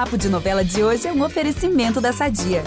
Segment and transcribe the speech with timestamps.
[0.00, 2.64] Papo de Novela de hoje é um oferecimento da Sadia.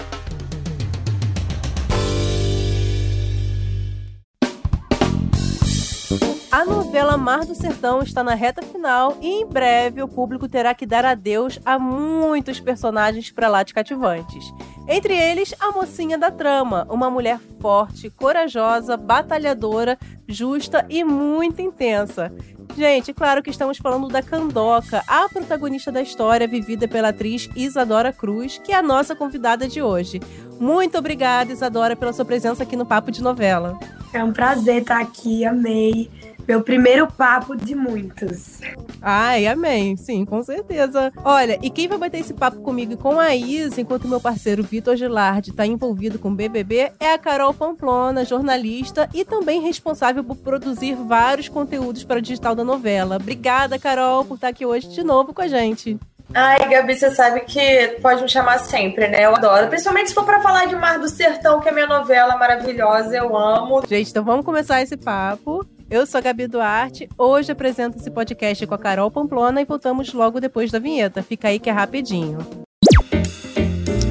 [6.51, 10.75] A novela Mar do Sertão está na reta final e em breve o público terá
[10.75, 14.53] que dar adeus a muitos personagens para lá de cativantes.
[14.87, 19.97] Entre eles, a mocinha da trama, uma mulher forte, corajosa, batalhadora,
[20.27, 22.31] justa e muito intensa.
[22.75, 28.11] Gente, claro que estamos falando da Candoca, a protagonista da história vivida pela atriz Isadora
[28.11, 30.19] Cruz, que é a nossa convidada de hoje.
[30.59, 33.77] Muito obrigada, Isadora, pela sua presença aqui no Papo de Novela.
[34.11, 36.09] É um prazer estar aqui, amei.
[36.47, 38.59] Meu primeiro papo de muitos.
[39.01, 39.95] Ai, amém.
[39.95, 41.11] Sim, com certeza.
[41.23, 44.63] Olha, e quem vai bater esse papo comigo e com a Isa, enquanto meu parceiro
[44.63, 50.23] Vitor Gilardi está envolvido com o BBB, é a Carol Pamplona, jornalista e também responsável
[50.23, 53.15] por produzir vários conteúdos para o digital da novela.
[53.15, 55.97] Obrigada, Carol, por estar aqui hoje de novo com a gente.
[56.33, 59.23] Ai, Gabi, você sabe que pode me chamar sempre, né?
[59.23, 59.67] Eu adoro.
[59.67, 63.37] Principalmente se for para falar de Mar do Sertão, que é minha novela maravilhosa, eu
[63.37, 63.83] amo.
[63.87, 65.63] Gente, então vamos começar esse papo.
[65.93, 70.11] Eu sou a Gabi Duarte, hoje apresento esse podcast com a Carol Pamplona e voltamos
[70.11, 71.21] logo depois da vinheta.
[71.21, 72.39] Fica aí que é rapidinho.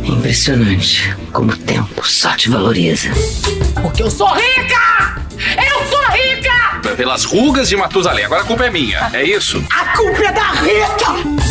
[0.05, 3.09] Impressionante como o tempo só te valoriza.
[3.83, 5.27] Porque eu sou rica!
[5.57, 6.95] Eu sou rica!
[6.97, 9.61] Pelas rugas de Matusalém, agora a culpa é minha, é isso?
[9.73, 11.42] A culpa é da Rita!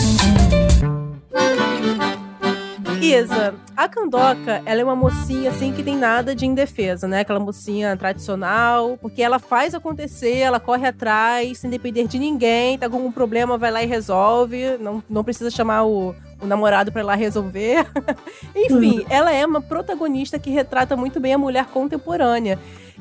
[3.01, 7.21] Isa, a Candoca, ela é uma mocinha assim que tem nada de indefesa, né?
[7.21, 12.87] Aquela mocinha tradicional, porque ela faz acontecer, ela corre atrás, sem depender de ninguém, tá
[12.87, 17.01] com algum problema, vai lá e resolve, não, não precisa chamar o, o namorado para
[17.01, 17.85] ir lá resolver.
[18.55, 19.05] Enfim, uhum.
[19.09, 22.57] ela é uma protagonista que retrata muito bem a mulher contemporânea.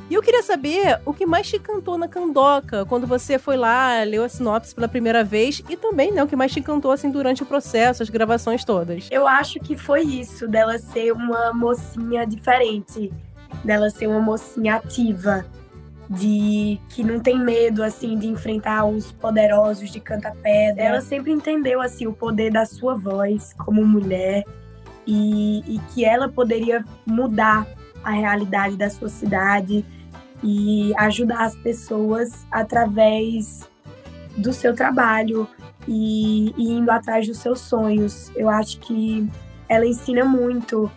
[0.09, 4.03] E eu queria saber o que mais te encantou na Candoca, quando você foi lá,
[4.03, 7.11] leu a sinopse pela primeira vez, e também, né, o que mais te encantou, assim,
[7.11, 9.07] durante o processo, as gravações todas.
[9.11, 13.13] Eu acho que foi isso, dela ser uma mocinha diferente,
[13.63, 15.47] dela ser uma mocinha ativa,
[16.11, 20.83] de que não tem medo, assim, de enfrentar os poderosos de canta-pedra.
[20.83, 24.45] Ela sempre entendeu, assim, o poder da sua voz como mulher
[25.07, 27.65] e, e que ela poderia mudar
[28.03, 29.85] a realidade da sua cidade,
[30.43, 33.69] e ajudar as pessoas através
[34.37, 35.47] do seu trabalho
[35.87, 38.31] e, e, indo atrás dos seus sonhos.
[38.35, 39.29] Eu acho que
[39.69, 40.91] ela ensina muito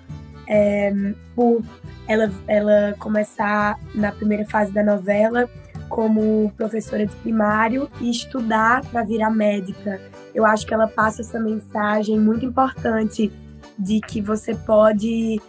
[0.47, 0.93] é,
[1.35, 1.61] por
[2.07, 5.49] ela, ela começar na primeira fase da novela
[5.89, 10.01] como professora de primário e estudar para virar médica.
[10.33, 13.31] Eu acho que ela passa essa mensagem muito importante
[13.77, 15.39] de que você pode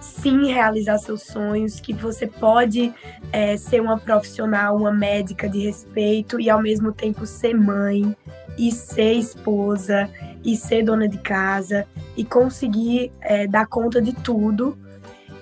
[0.00, 2.92] sim realizar seus sonhos, que você pode
[3.32, 8.14] é, ser uma profissional, uma médica de respeito e ao mesmo tempo ser mãe
[8.58, 10.08] e ser esposa
[10.44, 14.78] e ser dona de casa e conseguir é, dar conta de tudo.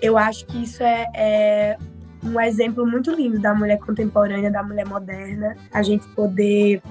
[0.02, 1.78] Eu acho que isso é, é
[2.22, 6.82] um exemplo muito lindo da mulher contemporânea, da mulher moderna, a gente poder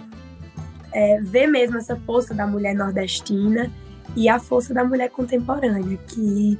[0.93, 3.69] é, ver mesmo essa força da mulher nordestina
[4.15, 6.57] e a força da mulher contemporânea, que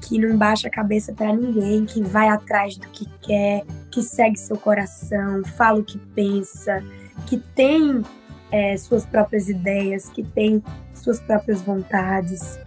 [0.00, 4.38] que não baixa a cabeça para ninguém, que vai atrás do que quer, que segue
[4.38, 6.84] seu coração, fala o que pensa,
[7.26, 8.02] que tem
[8.52, 10.62] é, suas próprias ideias, que tem
[10.92, 12.58] suas próprias vontades.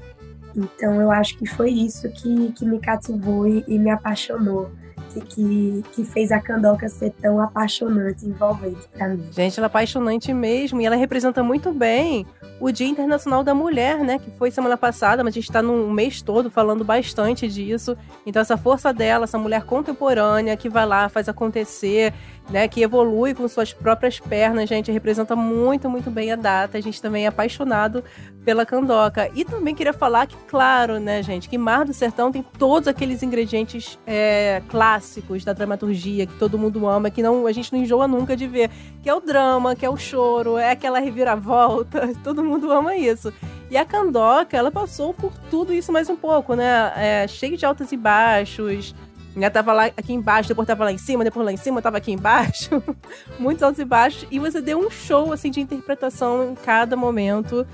[0.58, 4.72] Então eu acho que foi isso que, que me cativou e, e me apaixonou
[5.14, 9.26] que, que, que fez a Candoca ser tão apaixonante envolvente para mim.
[9.32, 12.26] Gente, ela é apaixonante mesmo e ela representa muito bem
[12.60, 14.20] o Dia Internacional da Mulher, né?
[14.20, 17.96] Que foi semana passada, mas a gente está num mês todo falando bastante disso.
[18.26, 22.14] Então, essa força dela, essa mulher contemporânea que vai lá, faz acontecer,
[22.50, 22.68] né?
[22.68, 26.78] Que evolui com suas próprias pernas, gente, representa muito, muito bem a data.
[26.78, 28.04] A gente também é apaixonado
[28.46, 29.30] pela Candoca.
[29.36, 33.22] E também queria falar que, claro, né, gente, que Mar do Sertão tem todos aqueles
[33.22, 38.08] ingredientes é, clássicos da dramaturgia que todo mundo ama, que não a gente não enjoa
[38.08, 38.70] nunca de ver,
[39.04, 43.34] que é o drama, que é o choro, é aquela reviravolta, todo mundo ama isso.
[43.70, 46.94] E a Candoca, ela passou por tudo isso mais um pouco, né?
[46.96, 48.96] É, cheio de altos e baixos,
[49.38, 49.50] né?
[49.50, 52.12] Tava lá aqui embaixo, depois tava lá em cima, depois lá em cima, tava aqui
[52.12, 52.82] embaixo.
[53.40, 54.28] Muitos altos e baixos.
[54.32, 57.66] E você deu um show, assim, de interpretação em cada momento.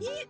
[0.00, 0.26] E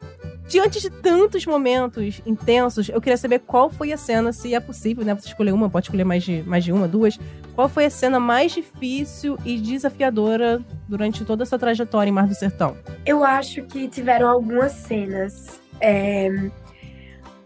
[0.48, 5.04] diante de tantos momentos intensos, eu queria saber qual foi a cena, se é possível,
[5.04, 5.14] né?
[5.14, 7.18] Você escolher uma, pode escolher mais de, mais de uma, duas.
[7.54, 12.34] Qual foi a cena mais difícil e desafiadora durante toda essa trajetória em Mar do
[12.34, 12.76] Sertão?
[13.06, 15.60] Eu acho que tiveram algumas cenas.
[15.80, 16.28] É...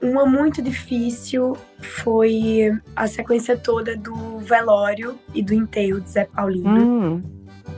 [0.00, 6.70] Uma muito difícil foi a sequência toda do velório e do enterro de Zé Paulino.
[6.70, 7.22] Hum.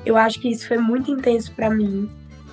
[0.05, 2.09] Eu acho que isso foi muito intenso para mim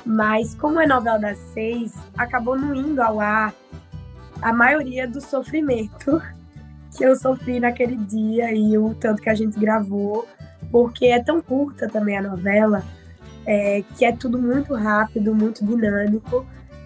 [0.05, 3.53] Mas como é novela das seis, acabou não indo ao ar
[4.41, 6.21] a maioria do sofrimento
[6.95, 10.27] que eu sofri naquele dia e o tanto que a gente gravou,
[10.71, 12.83] porque é tão curta também a novela,
[13.45, 16.45] é, que é tudo muito rápido, muito dinâmico,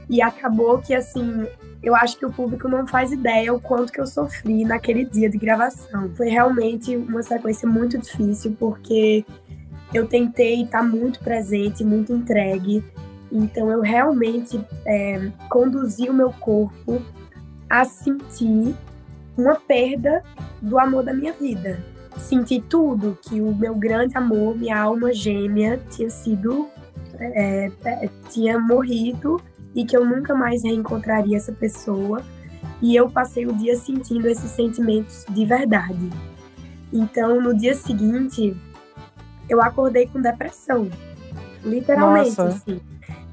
[0.10, 1.46] e acabou que, assim,
[1.82, 5.30] eu acho que o público não faz ideia o quanto que eu sofri naquele dia
[5.30, 6.10] de gravação.
[6.16, 9.26] Foi realmente uma sequência muito difícil, porque
[9.94, 12.84] eu tentei estar muito presente, muito entregue,
[13.32, 17.02] então eu realmente é, conduzi o meu corpo
[17.70, 18.76] a sentir
[19.38, 20.24] uma perda
[20.62, 21.84] do amor da minha vida.
[22.18, 26.68] Senti tudo, que o meu grande amor, minha alma gêmea, tinha sido.
[27.22, 29.42] É, é, tinha morrido
[29.76, 32.24] e que eu nunca mais reencontraria essa pessoa.
[32.82, 36.10] E eu passei o dia sentindo esses sentimentos de verdade.
[36.92, 38.56] Então, no dia seguinte,
[39.48, 40.90] eu acordei com depressão.
[41.64, 42.48] Literalmente, Nossa.
[42.48, 42.80] assim.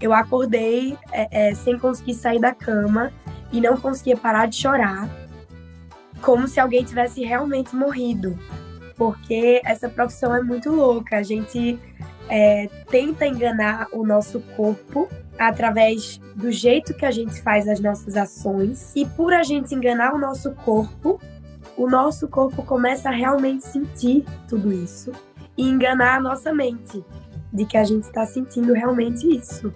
[0.00, 3.12] Eu acordei é, é, sem conseguir sair da cama
[3.52, 5.08] e não conseguia parar de chorar,
[6.20, 8.38] como se alguém tivesse realmente morrido.
[8.96, 11.16] Porque essa profissão é muito louca.
[11.16, 11.78] A gente
[12.28, 15.08] é, tenta enganar o nosso corpo
[15.38, 18.92] através do jeito que a gente faz as nossas ações.
[18.96, 21.20] E por a gente enganar o nosso corpo,
[21.76, 25.12] o nosso corpo começa a realmente sentir tudo isso
[25.56, 27.04] e enganar a nossa mente
[27.52, 29.72] de que a gente está sentindo realmente isso.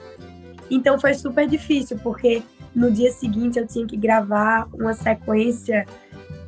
[0.71, 2.43] Então foi super difícil, porque
[2.75, 5.87] no dia seguinte eu tinha que gravar uma sequência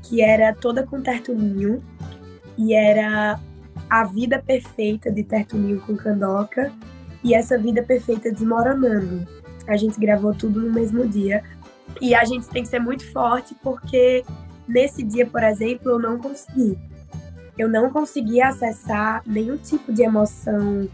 [0.03, 1.83] que era toda com Tertulinho
[2.57, 3.39] e era
[3.89, 6.73] a vida perfeita de Tertulinho com Candoca
[7.23, 9.27] e essa vida perfeita desmoronando.
[9.67, 11.43] A gente gravou tudo no mesmo dia
[12.01, 14.25] e a gente tem que ser muito forte porque
[14.67, 16.79] nesse dia, por exemplo, eu não consegui.
[17.57, 20.89] Eu não consegui acessar nenhum tipo de emoção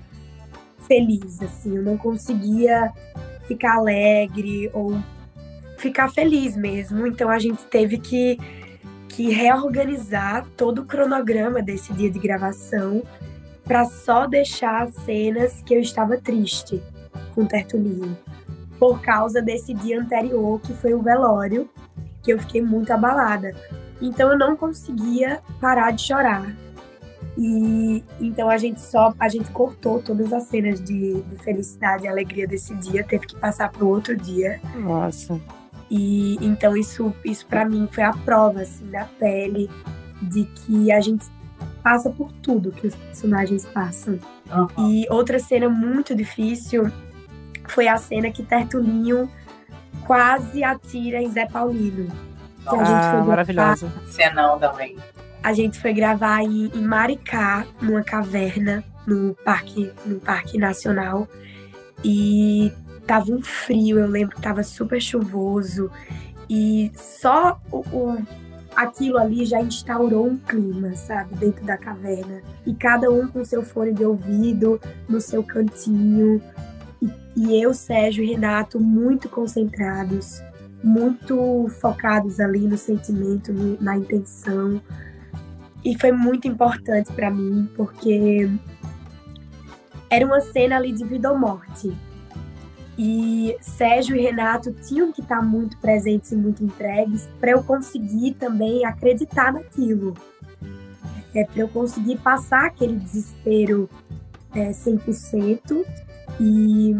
[0.87, 2.91] feliz, assim, eu não conseguia
[3.47, 4.99] ficar alegre ou
[5.79, 7.07] ficar feliz mesmo.
[7.07, 8.39] Então a gente teve que,
[9.09, 13.03] que reorganizar todo o cronograma desse dia de gravação
[13.65, 16.83] para só deixar as cenas que eu estava triste
[17.35, 18.17] com o Tertulinho.
[18.79, 21.69] Por causa desse dia anterior, que foi o velório,
[22.23, 23.55] que eu fiquei muito abalada.
[24.01, 26.55] Então eu não conseguia parar de chorar.
[27.37, 32.09] E então a gente só a gente cortou todas as cenas de, de felicidade e
[32.09, 34.61] alegria desse dia, teve que passar para o outro dia.
[34.75, 35.41] Nossa.
[35.91, 39.71] E então isso, isso para mim foi a prova assim da pele
[40.21, 41.27] de que a gente
[41.83, 44.19] passa por tudo que os personagens passam.
[44.51, 44.91] Uhum.
[44.91, 46.91] E outra cena muito difícil
[47.67, 49.31] foi a cena que Tertulinho
[50.07, 52.09] quase atira em Zé Paulino.
[52.63, 53.93] Que a ah, gente foi maravilhosa.
[54.11, 54.97] Cenão também.
[55.43, 61.29] A gente foi gravar em, em Maricá, numa caverna, no parque, no parque nacional.
[62.05, 62.73] E
[63.09, 65.91] tava um frio, eu lembro que tava super chuvoso.
[66.49, 68.19] E só o, o,
[68.77, 72.43] aquilo ali já instaurou um clima, sabe, dentro da caverna.
[72.67, 74.79] E cada um com seu fone de ouvido,
[75.09, 76.41] no seu cantinho.
[77.01, 80.43] E, e eu, Sérgio e Renato, muito concentrados,
[80.85, 84.83] muito focados ali no sentimento, no, na intenção.
[85.83, 88.51] E foi muito importante para mim, porque
[90.11, 91.91] era uma cena ali de vida ou morte.
[92.99, 98.33] E Sérgio e Renato tinham que estar muito presentes e muito entregues para eu conseguir
[98.33, 100.15] também acreditar naquilo.
[101.33, 103.89] É, para eu conseguir passar aquele desespero
[104.53, 105.87] é, 100%.
[106.41, 106.95] E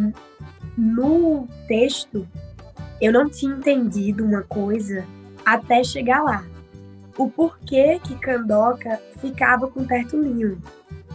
[0.77, 2.27] no texto,
[3.01, 5.05] eu não tinha entendido uma coisa
[5.45, 6.45] até chegar lá.
[7.17, 10.63] O porquê que Candoca ficava com Tertulinho.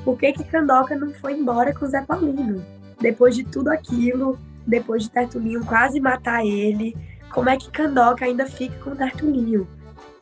[0.04, 2.62] Por que, que Candoca não foi embora com Zé Paulino?
[3.00, 6.96] Depois de tudo aquilo, depois de Tertulinho quase matar ele,
[7.32, 9.68] como é que Candoca ainda fica com Tertulinho?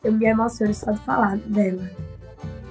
[0.02, 1.90] Eu me emociono só de falar dela.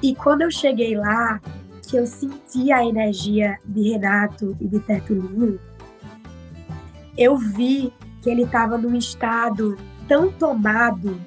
[0.01, 1.40] E quando eu cheguei lá,
[1.88, 5.60] que eu senti a energia de Renato e de Tertulinho,
[7.18, 11.20] eu vi que ele estava num estado tão tomado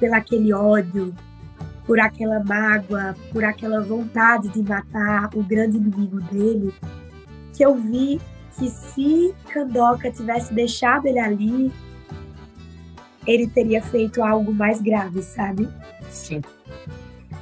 [0.00, 1.14] pelaquele ódio,
[1.86, 6.72] por aquela mágoa, por aquela vontade de matar o grande inimigo dele,
[7.52, 8.20] que eu vi
[8.58, 11.72] que se Kandoka tivesse deixado ele ali,
[13.26, 15.68] ele teria feito algo mais grave, sabe?
[16.08, 16.42] Sim.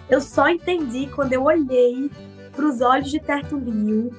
[0.09, 2.11] Eu só entendi quando eu olhei
[2.53, 4.11] para os olhos de Tertulinho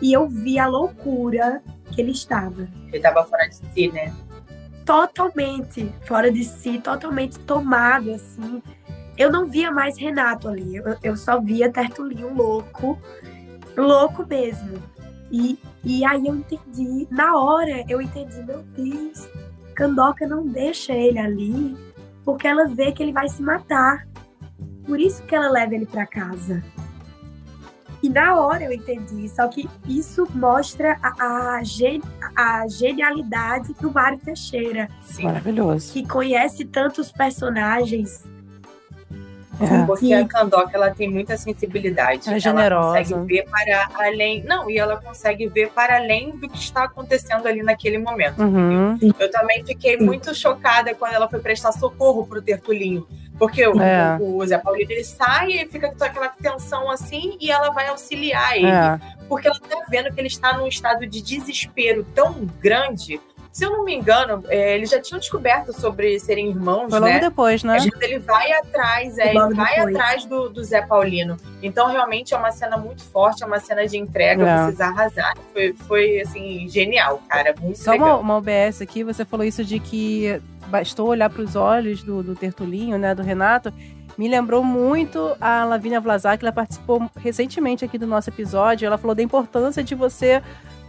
[0.00, 2.68] e eu vi a loucura que ele estava.
[2.86, 4.14] Ele estava fora de si, né?
[4.84, 8.62] Totalmente fora de si, totalmente tomado, assim.
[9.16, 12.98] Eu não via mais Renato ali, eu, eu só via Tertulinho louco,
[13.76, 14.82] louco mesmo.
[15.30, 19.28] E, e aí eu entendi, na hora eu entendi, meu Deus,
[19.74, 21.76] Candoca não deixa ele ali
[22.24, 24.06] porque ela vê que ele vai se matar.
[24.84, 26.62] Por isso que ela leva ele para casa.
[28.02, 32.00] E na hora eu entendi, só que isso mostra a, a, gen,
[32.34, 34.88] a genialidade do Mário Teixeira.
[35.02, 35.24] Sim.
[35.24, 35.92] Maravilhoso.
[35.92, 38.24] Que conhece tantos personagens
[39.60, 39.86] é.
[39.86, 42.28] Porque a Candoca ela tem muita sensibilidade.
[42.28, 42.98] Ela é generosa.
[42.98, 44.42] Ela consegue ver para além.
[44.44, 48.42] Não, e ela consegue ver para além do que está acontecendo ali naquele momento.
[48.42, 48.98] Uhum.
[49.18, 53.06] Eu também fiquei muito chocada quando ela foi prestar socorro pro Tertulinho.
[53.38, 54.18] Porque o, é.
[54.20, 57.88] o, o Zé Paulino ele sai e fica com aquela tensão assim e ela vai
[57.88, 58.66] auxiliar ele.
[58.66, 58.98] É.
[59.28, 63.20] Porque ela tá vendo que ele está num estado de desespero tão grande
[63.52, 67.12] se eu não me engano, é, eles já tinham descoberto sobre serem irmãos, Foi logo
[67.12, 67.18] né?
[67.18, 67.78] depois, né?
[68.00, 69.96] Ele vai atrás, é, ele vai depois.
[69.96, 71.36] atrás do, do, Zé Paulino.
[71.60, 74.64] Então, realmente, é uma cena muito forte, é uma cena de entrega, é.
[74.64, 75.40] vocês arrasaram.
[75.52, 78.20] Foi, foi, assim, genial, cara, muito Só legal.
[78.20, 82.22] Uma, uma OBS aqui, você falou isso de que bastou olhar para os olhos do,
[82.22, 83.74] do Tertulinho, né, do Renato,
[84.16, 89.14] me lembrou muito a Lavínia Vlasak, ela participou recentemente aqui do nosso episódio, ela falou
[89.14, 90.42] da importância de você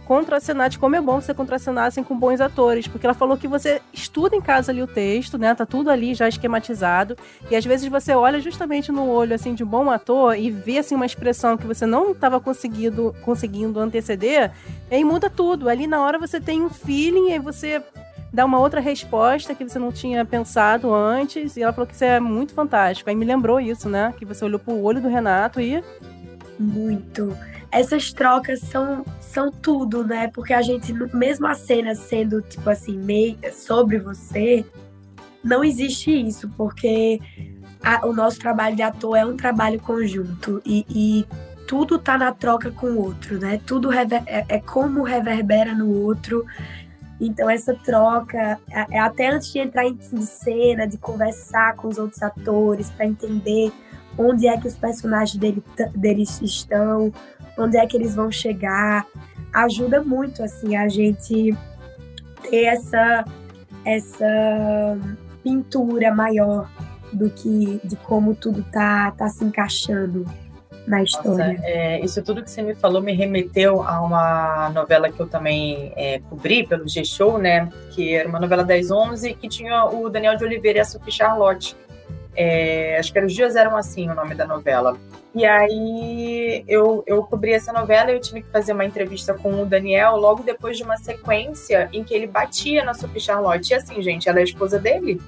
[0.06, 3.80] contracenar, de como é bom você contracenassem com bons atores, porque ela falou que você
[3.92, 5.54] estuda em casa ali o texto, né?
[5.54, 7.16] Tá tudo ali já esquematizado,
[7.50, 10.78] e às vezes você olha justamente no olho assim de um bom ator e vê
[10.78, 14.52] assim uma expressão que você não estava conseguindo conseguindo anteceder,
[14.90, 15.68] e aí muda tudo.
[15.68, 17.82] Ali na hora você tem um feeling e aí você
[18.32, 22.04] dá uma outra resposta que você não tinha pensado antes, e ela falou que isso
[22.04, 23.08] é muito fantástico.
[23.08, 24.12] Aí me lembrou isso, né?
[24.18, 25.82] Que você olhou pro olho do Renato e
[26.58, 27.36] muito
[27.72, 30.28] essas trocas são, são tudo, né?
[30.28, 34.64] Porque a gente, mesmo a cena sendo, tipo assim, meio sobre você,
[35.42, 37.18] não existe isso, porque
[37.82, 41.26] a, o nosso trabalho de ator é um trabalho conjunto e, e
[41.66, 43.58] tudo tá na troca com o outro, né?
[43.66, 46.44] Tudo rever, é, é, como reverbera no outro.
[47.18, 52.22] Então, essa troca, é, até antes de entrar em cena, de conversar com os outros
[52.22, 53.72] atores, para entender
[54.18, 55.62] onde é que os personagens dele,
[55.94, 57.12] deles estão,
[57.58, 59.06] onde é que eles vão chegar.
[59.52, 61.56] Ajuda muito assim a gente
[62.48, 63.24] ter essa
[63.84, 64.98] essa
[65.42, 66.70] pintura maior
[67.12, 70.24] do que de como tudo tá tá se encaixando
[70.86, 71.52] na história.
[71.52, 75.26] Nossa, é, isso tudo que você me falou me remeteu a uma novela que eu
[75.26, 77.68] também é, cobri pelo G-Show, né?
[77.90, 81.12] Que era uma novela das 11 que tinha o Daniel de Oliveira e a Sophie
[81.12, 81.76] Charlotte.
[82.34, 84.96] É, acho que era Os Dias Eram Assim o nome da novela.
[85.34, 89.62] E aí eu, eu cobri essa novela e eu tive que fazer uma entrevista com
[89.62, 93.70] o Daniel logo depois de uma sequência em que ele batia na Sophie Charlotte.
[93.70, 95.20] E assim, gente, ela é a esposa dele,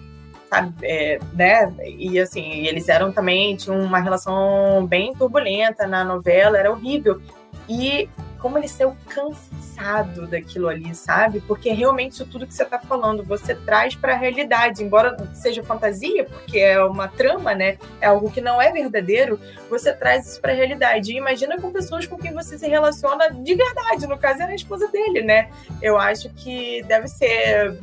[0.50, 0.74] sabe?
[0.82, 1.72] É, né?
[1.98, 7.18] E assim, eles eram também, tinham uma relação bem turbulenta na novela, era horrível.
[7.66, 8.06] E
[8.44, 11.40] como ele saiu cansado daquilo ali, sabe?
[11.40, 15.62] Porque realmente isso tudo que você está falando, você traz para a realidade, embora seja
[15.62, 17.78] fantasia, porque é uma trama, né?
[18.02, 21.10] É algo que não é verdadeiro, você traz isso para a realidade.
[21.10, 24.54] E imagina com pessoas com quem você se relaciona de verdade, no caso era a
[24.54, 25.48] esposa dele, né?
[25.80, 27.80] Eu acho que deve ser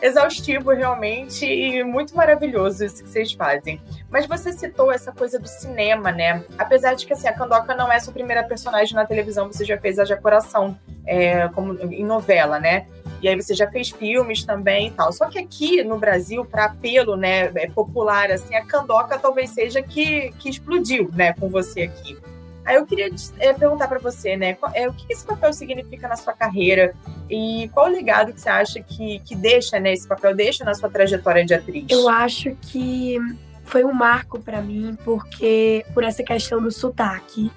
[0.00, 3.80] exaustivo realmente e muito maravilhoso isso que vocês fazem.
[4.10, 6.44] Mas você citou essa coisa do cinema, né?
[6.58, 9.78] Apesar de que assim, a Candoca não é sua primeira personagem na televisão, você já
[9.78, 12.86] fez a Jacoração é, como em novela, né?
[13.22, 15.12] E aí você já fez filmes também e tal.
[15.12, 19.82] Só que aqui no Brasil, para apelo, né, é popular, assim, a Candoca talvez seja
[19.82, 22.18] que, que explodiu, né, com você aqui.
[22.66, 23.08] Aí eu queria
[23.38, 26.94] é, perguntar para você, né, é, o que esse papel significa na sua carreira
[27.30, 30.74] e qual o legado que você acha que, que deixa, né, esse papel deixa na
[30.74, 31.86] sua trajetória de atriz?
[31.88, 33.18] Eu acho que
[33.64, 37.52] foi um marco para mim porque por essa questão do sotaque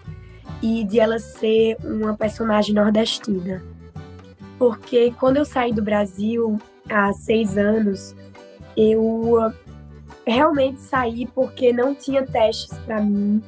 [0.61, 3.63] e de ela ser uma personagem nordestina.
[4.59, 8.15] Porque quando eu saí do Brasil há seis anos,
[8.77, 9.51] eu
[10.27, 13.41] realmente saí porque não tinha testes para mim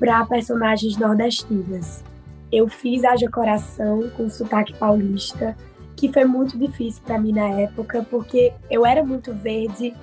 [0.00, 2.02] para personagens nordestinas.
[2.50, 5.54] Eu fiz Haja Coração com sotaque paulista,
[5.94, 9.94] que foi muito difícil para mim na época, porque eu era muito verde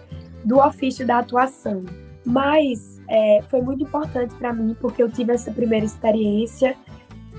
[0.45, 1.83] do ofício da atuação.
[2.23, 6.75] Mas é, foi muito importante para mim, porque eu tive essa primeira experiência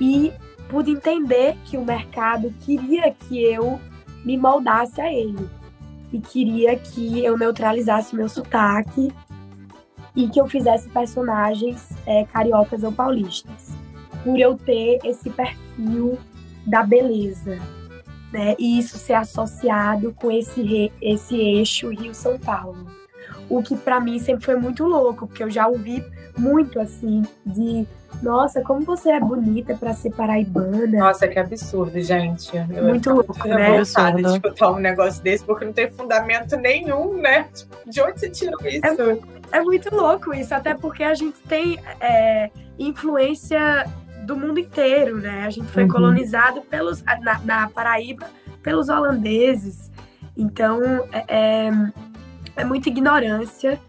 [0.00, 0.33] e
[0.69, 3.81] pude entender que o mercado queria que eu
[4.25, 5.49] me moldasse a ele
[6.12, 9.12] e queria que eu neutralizasse meu sotaque
[10.19, 13.71] e que eu fizesse personagens é, cariocas ou paulistas,
[14.25, 16.19] por eu ter esse perfil
[16.67, 17.57] da beleza,
[18.33, 18.57] né?
[18.59, 22.85] E isso ser associado com esse esse eixo Rio São Paulo,
[23.49, 26.05] o que para mim sempre foi muito louco, porque eu já ouvi
[26.37, 27.87] muito assim de
[28.21, 30.99] nossa, como você é bonita para ser paraibana.
[30.99, 32.51] Nossa, que absurdo, gente.
[32.57, 33.79] Eu muito louco, né?
[33.79, 37.47] Eu de escutar um negócio desse porque não tem fundamento nenhum, né?
[37.87, 38.85] De onde você tirou isso?
[38.85, 43.87] É, é muito louco isso, até porque a gente tem é, influência
[44.25, 45.45] do mundo inteiro, né?
[45.47, 45.88] A gente foi uhum.
[45.88, 48.26] colonizado pelos na, na, Paraíba
[48.62, 49.90] pelos holandeses.
[50.37, 51.71] Então, é, é,
[52.57, 53.81] é muita ignorância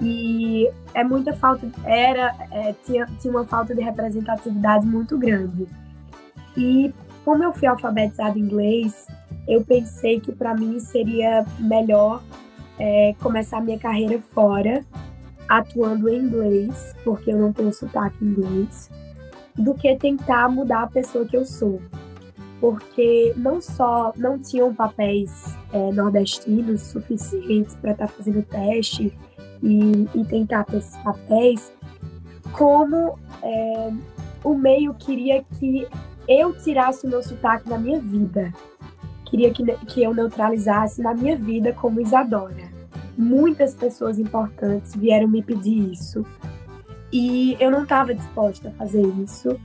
[0.00, 5.66] e é muita falta, era, é, tinha, tinha uma falta de representatividade muito grande.
[6.56, 6.92] E
[7.24, 9.06] como eu fui alfabetizada em inglês,
[9.46, 12.22] eu pensei que para mim seria melhor
[12.78, 14.84] é, começar minha carreira fora,
[15.48, 18.90] atuando em inglês, porque eu não tenho sotaque inglês,
[19.54, 21.80] do que tentar mudar a pessoa que eu sou.
[22.60, 29.12] Porque não só não tinham papéis é, nordestinos suficientes para estar tá fazendo teste
[29.62, 31.72] e, e tentar ter esses papéis,
[32.52, 33.92] como é,
[34.42, 35.86] o meio queria que
[36.28, 38.52] eu tirasse o meu sotaque na minha vida.
[39.34, 42.70] Queria que, que eu neutralizasse na minha vida como Isadora.
[43.18, 46.24] Muitas pessoas importantes vieram me pedir isso.
[47.12, 49.58] E eu não estava disposta a fazer isso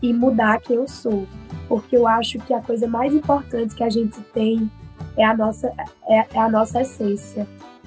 [0.00, 1.26] e mudar quem eu sou.
[1.66, 4.70] Porque eu acho que a coisa mais importante que a gente tem
[5.16, 5.66] é a nossa,
[6.08, 7.44] é, é a nossa essência.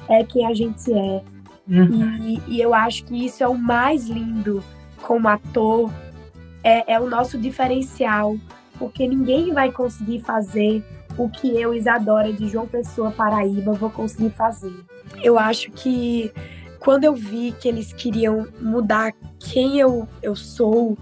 [0.09, 1.23] É quem a gente é,
[1.65, 2.17] Uhum.
[2.17, 4.61] E, e, eu acho que isso é o mais lindo
[5.03, 5.89] como ator,
[6.61, 8.35] é, é o nosso diferencial,
[8.77, 10.83] porque ninguém vai conseguir fazer
[11.17, 14.73] o que eu, Isadora, de João Pessoa, Paraíba, vou conseguir fazer.
[15.21, 16.31] Eu acho que
[16.79, 20.97] quando eu vi que eles queriam mudar quem eu, eu sou,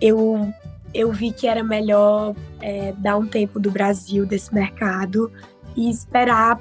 [0.00, 0.52] eu,
[0.92, 5.30] eu vi que era melhor é, dar um tempo do Brasil, desse mercado,
[5.76, 6.60] e esperar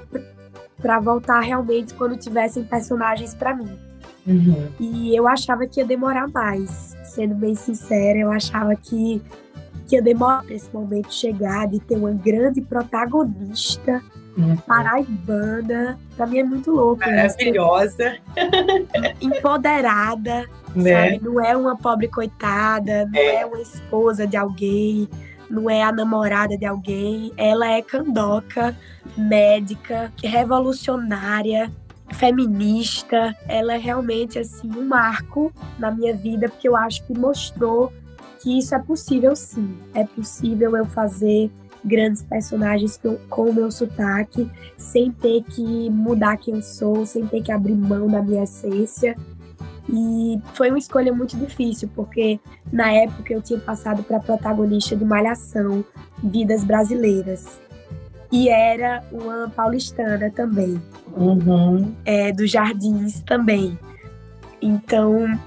[0.82, 3.70] para voltar realmente quando tivessem personagens para mim.
[4.26, 4.68] Uhum.
[4.80, 9.22] E eu achava que ia demorar mais, sendo bem sincera, eu achava que,
[9.90, 14.02] que ia demorar para esse momento chegar, de ter uma grande protagonista
[14.38, 14.56] uhum.
[14.58, 16.00] paraibana.
[16.16, 17.02] Pra mim é muito louco.
[17.02, 18.18] Maravilhosa.
[18.36, 19.16] Né?
[19.20, 21.12] Empoderada, né?
[21.12, 21.24] sabe?
[21.24, 23.42] Não é uma pobre coitada, não é.
[23.42, 25.10] é uma esposa de alguém
[25.50, 28.78] não é a namorada de alguém, ela é candoca,
[29.18, 31.72] médica, revolucionária,
[32.14, 33.36] feminista.
[33.48, 37.92] Ela é realmente assim um marco na minha vida porque eu acho que mostrou
[38.42, 39.78] que isso é possível sim.
[39.94, 41.52] É possível eu fazer
[41.84, 43.00] grandes personagens
[43.30, 47.76] com o meu sotaque, sem ter que mudar quem eu sou, sem ter que abrir
[47.76, 49.16] mão da minha essência.
[49.92, 52.40] E foi uma escolha muito difícil, porque
[52.72, 55.84] na época eu tinha passado para protagonista de Malhação,
[56.24, 57.60] Vidas Brasileiras.
[58.32, 60.80] E era uma paulistana também.
[61.18, 61.92] Uhum.
[62.06, 63.78] É, dos Jardins também.
[64.62, 65.40] Então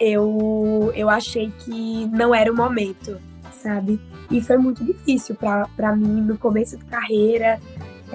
[0.00, 3.18] eu, eu achei que não era o momento,
[3.52, 4.00] sabe?
[4.30, 7.60] E foi muito difícil para mim, no começo de carreira,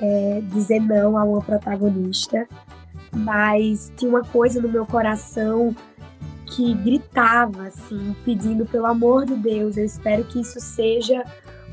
[0.01, 2.47] é, dizer não a uma protagonista
[3.11, 5.75] mas tinha uma coisa no meu coração
[6.45, 11.23] que gritava, assim, pedindo pelo amor de Deus, eu espero que isso seja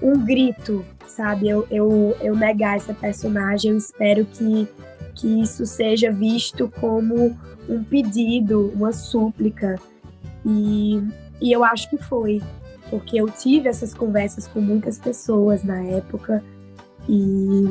[0.03, 1.49] um grito, sabe?
[1.49, 4.69] Eu, eu, eu negar essa personagem, eu espero que,
[5.14, 7.37] que isso seja visto como
[7.69, 9.77] um pedido, uma súplica.
[10.47, 11.03] E,
[11.41, 12.41] e eu acho que foi,
[12.89, 16.43] porque eu tive essas conversas com muitas pessoas na época
[17.09, 17.69] e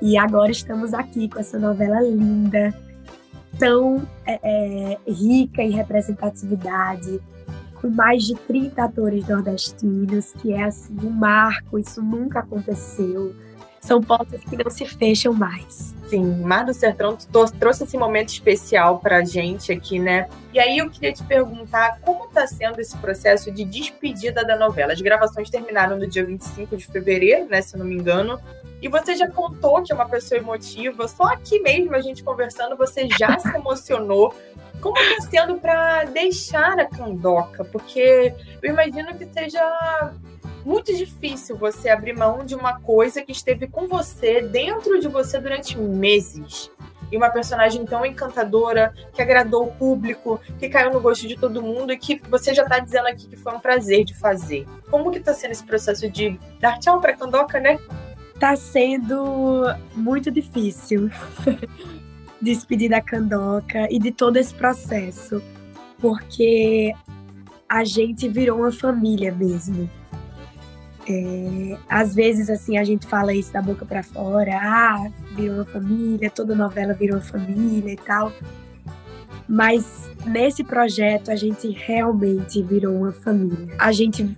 [0.00, 2.74] e agora estamos aqui com essa novela linda,
[3.58, 7.20] tão é, é, rica em representatividade,
[7.80, 13.34] com mais de 30 atores nordestinos, que é assim um marco, isso nunca aconteceu.
[13.84, 15.94] São portas que não se fecham mais.
[16.06, 17.18] Sim, Mar do Sertão
[17.60, 20.26] trouxe esse momento especial pra gente aqui, né?
[20.54, 24.94] E aí eu queria te perguntar como está sendo esse processo de despedida da novela.
[24.94, 28.40] As gravações terminaram no dia 25 de fevereiro, né, se eu não me engano.
[28.80, 32.78] E você já contou que é uma pessoa emotiva, só aqui mesmo a gente conversando,
[32.78, 34.34] você já se emocionou.
[34.80, 37.62] Como está sendo para deixar a Candoca?
[37.66, 40.10] Porque eu imagino que seja
[40.64, 45.38] muito difícil você abrir mão de uma coisa que esteve com você, dentro de você
[45.38, 46.70] durante meses.
[47.12, 51.62] E uma personagem tão encantadora, que agradou o público, que caiu no gosto de todo
[51.62, 54.66] mundo e que você já está dizendo aqui que foi um prazer de fazer.
[54.90, 57.78] Como que está sendo esse processo de dar tchau para Candoca, né?
[58.40, 61.10] Tá sendo muito difícil
[62.40, 65.42] despedir da Candoca e de todo esse processo,
[66.00, 66.92] porque
[67.68, 69.88] a gente virou uma família mesmo.
[71.06, 75.64] É, às vezes, assim, a gente fala isso da boca para fora, ah, virou uma
[75.64, 78.32] família, toda novela virou uma família e tal.
[79.46, 83.74] Mas nesse projeto a gente realmente virou uma família.
[83.78, 84.34] A gente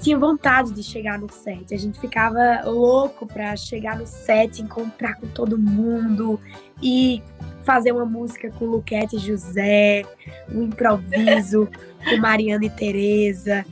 [0.00, 1.74] tinha vontade de chegar no set.
[1.74, 6.40] A gente ficava louco para chegar no set, encontrar com todo mundo
[6.80, 7.22] e
[7.64, 10.04] fazer uma música com Luquete e José,
[10.50, 11.68] um improviso
[12.08, 13.66] com Mariana e Tereza.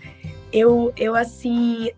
[0.53, 1.91] Eu, eu assim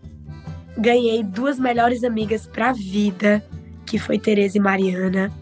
[0.77, 3.45] ganhei duas melhores amigas pra vida,
[3.85, 5.33] que foi Tereza e Mariana,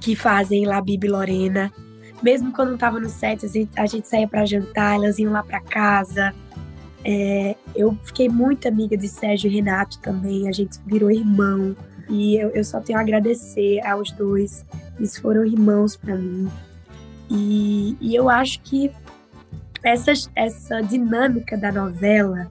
[0.00, 1.72] que fazem lá Bibi Lorena.
[2.22, 5.42] Mesmo quando tava no set, a gente, a gente saía para jantar, elas iam lá
[5.42, 6.32] para casa.
[7.04, 11.74] É, eu fiquei muito amiga de Sérgio e Renato também, a gente virou irmão.
[12.08, 14.64] E eu, eu só tenho a agradecer aos dois.
[14.96, 16.48] Eles foram irmãos para mim.
[17.28, 18.90] E, e eu acho que
[19.82, 22.50] essa, essa dinâmica da novela,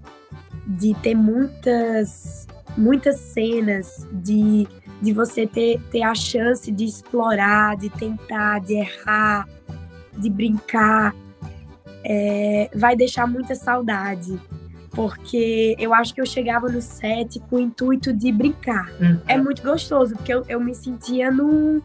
[0.67, 4.67] de ter muitas, muitas cenas, de,
[5.01, 9.47] de você ter, ter a chance de explorar, de tentar, de errar,
[10.17, 11.15] de brincar,
[12.03, 14.39] é, vai deixar muita saudade.
[14.91, 18.91] Porque eu acho que eu chegava no set com o intuito de brincar.
[18.99, 19.21] Uhum.
[19.25, 21.81] É muito gostoso, porque eu, eu me sentia num,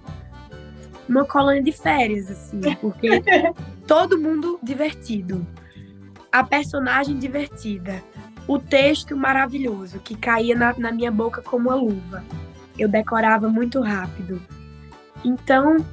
[1.09, 3.23] numa colônia de férias, assim, porque
[3.87, 5.47] todo mundo divertido.
[6.31, 8.03] A personagem divertida.
[8.47, 12.25] O texto maravilhoso, que caía na, na minha boca como uma luva.
[12.79, 14.41] Eu decorava muito rápido.
[15.25, 15.85] Então,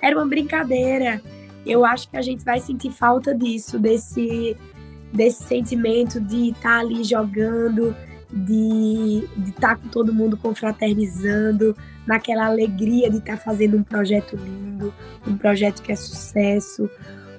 [0.00, 1.20] era uma brincadeira
[1.66, 4.56] eu acho que a gente vai sentir falta disso, desse,
[5.12, 7.96] desse sentimento de estar tá ali jogando,
[8.30, 11.74] de estar tá com todo mundo confraternizando,
[12.06, 14.92] naquela alegria de estar tá fazendo um projeto lindo,
[15.26, 16.88] um projeto que é sucesso,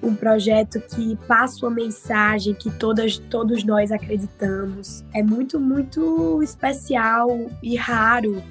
[0.01, 5.03] um projeto que passa uma mensagem que todas, todos nós acreditamos.
[5.13, 7.29] É muito, muito especial
[7.61, 8.41] e raro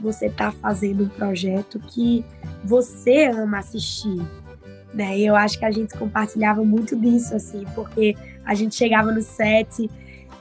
[0.00, 2.24] você estar tá fazendo um projeto que
[2.64, 4.20] você ama assistir,
[4.92, 5.18] né?
[5.18, 9.90] Eu acho que a gente compartilhava muito disso, assim, porque a gente chegava no set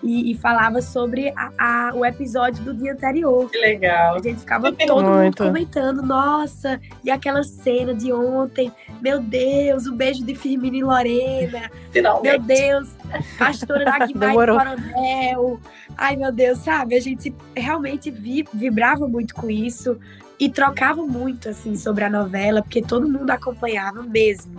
[0.04, 3.50] e, e falava sobre a, a, o episódio do dia anterior.
[3.50, 4.16] Que legal.
[4.16, 5.44] A gente ficava todo muito.
[5.44, 10.84] mundo comentando, nossa, e aquela cena de ontem, meu Deus, o beijo de Firmino e
[10.84, 11.72] Lorena.
[11.92, 12.24] Finalmente.
[12.24, 12.90] Meu Deus,
[13.38, 15.60] pastora da Guimai Coronel.
[15.98, 16.96] Ai, meu Deus, sabe?
[16.96, 20.00] A gente realmente vi, vibrava muito com isso
[20.40, 24.56] e trocava muito assim sobre a novela, porque todo mundo acompanhava mesmo.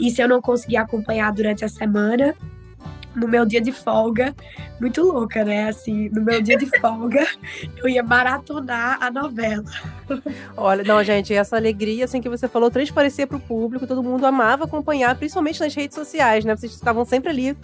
[0.00, 2.34] E se eu não conseguia acompanhar durante a semana,
[3.14, 4.34] no meu dia de folga,
[4.80, 5.68] muito louca, né?
[5.68, 7.26] Assim, no meu dia de folga,
[7.76, 9.64] eu ia maratonar a novela.
[10.56, 14.64] Olha, não, gente, essa alegria, assim, que você falou, transparecia pro público, todo mundo amava
[14.64, 16.56] acompanhar, principalmente nas redes sociais, né?
[16.56, 17.56] Vocês estavam sempre ali.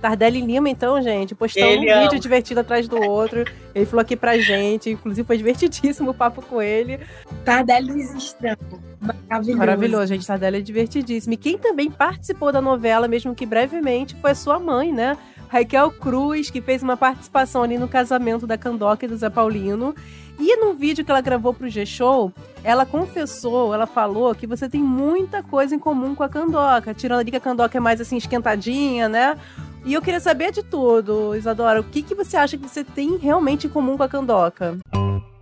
[0.00, 2.02] Tardelli Lima, então, gente, postando ele um ama.
[2.02, 3.44] vídeo divertido atrás do outro.
[3.74, 7.00] Ele falou aqui pra gente, inclusive foi divertidíssimo o papo com ele.
[7.44, 8.36] Tardelli Luiz
[9.28, 9.58] Maravilhoso.
[9.58, 10.26] Maravilhoso, gente.
[10.26, 11.34] Tardelli é divertidíssimo.
[11.34, 15.16] E quem também participou da novela, mesmo que brevemente, foi a sua mãe, né?
[15.48, 19.94] Raquel Cruz, que fez uma participação ali no casamento da Candoca e do Zé Paulino.
[20.38, 22.32] E no vídeo que ela gravou pro G-Show,
[22.64, 26.92] ela confessou, ela falou que você tem muita coisa em comum com a Candoca.
[26.92, 29.36] Tirando ali que a Candoca é mais assim, esquentadinha, né?
[29.84, 31.80] E eu queria saber de tudo, Isadora.
[31.80, 34.78] O que, que você acha que você tem realmente em comum com a Candoca?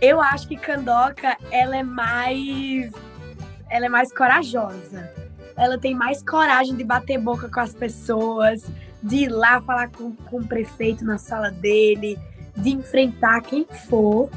[0.00, 2.92] Eu acho que Candoca, ela é mais
[3.68, 5.10] ela é mais corajosa.
[5.56, 8.64] Ela tem mais coragem de bater boca com as pessoas,
[9.02, 12.18] de ir lá falar com, com o prefeito na sala dele,
[12.56, 14.30] de enfrentar quem for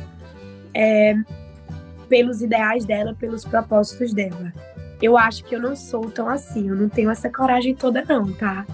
[0.73, 1.15] é,
[2.07, 4.53] pelos ideais dela, pelos propósitos dela.
[5.01, 8.31] Eu acho que eu não sou tão assim, eu não tenho essa coragem toda, não,
[8.33, 8.65] tá?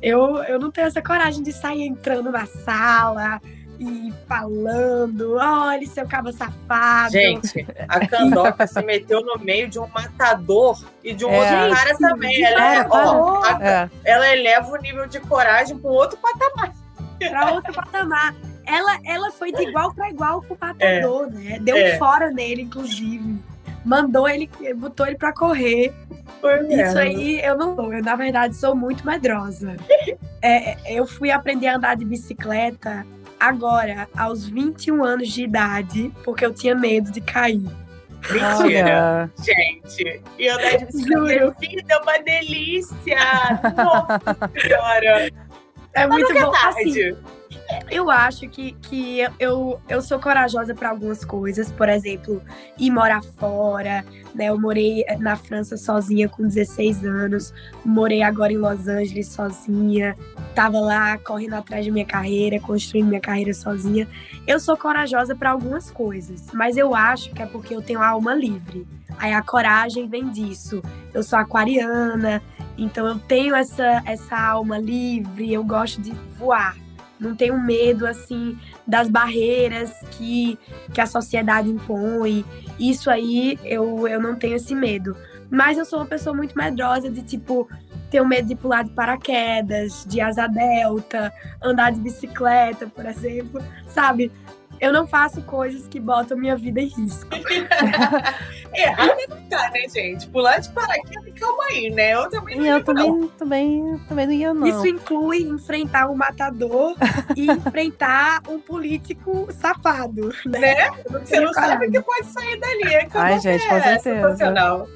[0.00, 3.40] Eu, eu não tenho essa coragem de sair entrando na sala,
[3.78, 7.12] e falando, olha seu cabo safado.
[7.12, 11.76] Gente, a Candoca se meteu no meio de um matador e de um é, outro
[11.76, 12.42] cara também.
[12.42, 13.90] Ela, é, ó, a, é.
[14.04, 16.72] ela eleva o nível de coragem para outro patamar.
[17.18, 18.34] Para outro patamar.
[18.66, 21.30] Ela, ela foi de igual para igual com o matador, é.
[21.30, 21.58] né?
[21.60, 23.38] Deu fora nele, inclusive.
[23.84, 25.94] Mandou ele, botou ele para correr.
[26.40, 27.92] Foi Isso aí eu não sou.
[27.92, 29.76] Eu, na verdade, sou muito medrosa.
[30.42, 33.06] é, eu fui aprender a andar de bicicleta
[33.38, 37.62] agora, aos 21 anos de idade, porque eu tinha medo de cair.
[38.30, 39.30] Mentira.
[39.40, 43.16] Gente, e andar de bicicleta vida é uma delícia.
[43.76, 44.20] Nossa
[44.60, 45.30] senhora.
[45.94, 46.50] É Mas muito é bom.
[46.50, 47.10] tarde.
[47.10, 47.16] Assim,
[47.90, 52.42] eu acho que, que eu, eu sou corajosa para algumas coisas, por exemplo,
[52.78, 54.46] ir morar fora, né?
[54.46, 60.16] Eu morei na França sozinha com 16 anos, morei agora em Los Angeles sozinha,
[60.54, 64.06] tava lá correndo atrás de minha carreira, construindo minha carreira sozinha.
[64.46, 68.08] Eu sou corajosa para algumas coisas, mas eu acho que é porque eu tenho a
[68.08, 68.86] alma livre.
[69.18, 70.82] Aí a coragem vem disso.
[71.12, 72.42] Eu sou aquariana,
[72.76, 76.76] então eu tenho essa, essa alma livre, eu gosto de voar
[77.18, 80.58] não tenho medo assim das barreiras que,
[80.92, 82.44] que a sociedade impõe.
[82.78, 85.16] Isso aí eu, eu não tenho esse medo.
[85.50, 87.68] Mas eu sou uma pessoa muito medrosa de tipo
[88.10, 94.30] ter medo de pular de paraquedas, de asa delta, andar de bicicleta, por exemplo, sabe?
[94.80, 97.28] Eu não faço coisas que botam minha vida em risco.
[98.74, 100.28] Errado não tá, né, gente?
[100.28, 102.14] Pular de paraquedas, calma aí, né?
[102.14, 103.04] Eu também não E eu ligo, não.
[103.04, 104.66] também, também, também não ia, não.
[104.66, 106.94] Isso inclui enfrentar um matador
[107.34, 110.58] e enfrentar um político safado, né?
[110.58, 110.90] Né?
[111.10, 112.94] Você não sabe o que pode sair dali.
[112.94, 114.02] É que Ai, gente, com é certeza.
[114.02, 114.88] sensacional.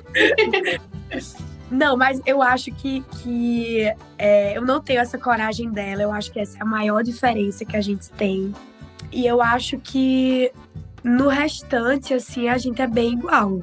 [1.71, 6.03] Não, mas eu acho que, que é, eu não tenho essa coragem dela.
[6.03, 8.55] Eu acho que essa é a maior diferença que a gente tem.
[9.13, 10.51] E eu acho que
[11.05, 13.61] no restante, assim, a gente é bem igual.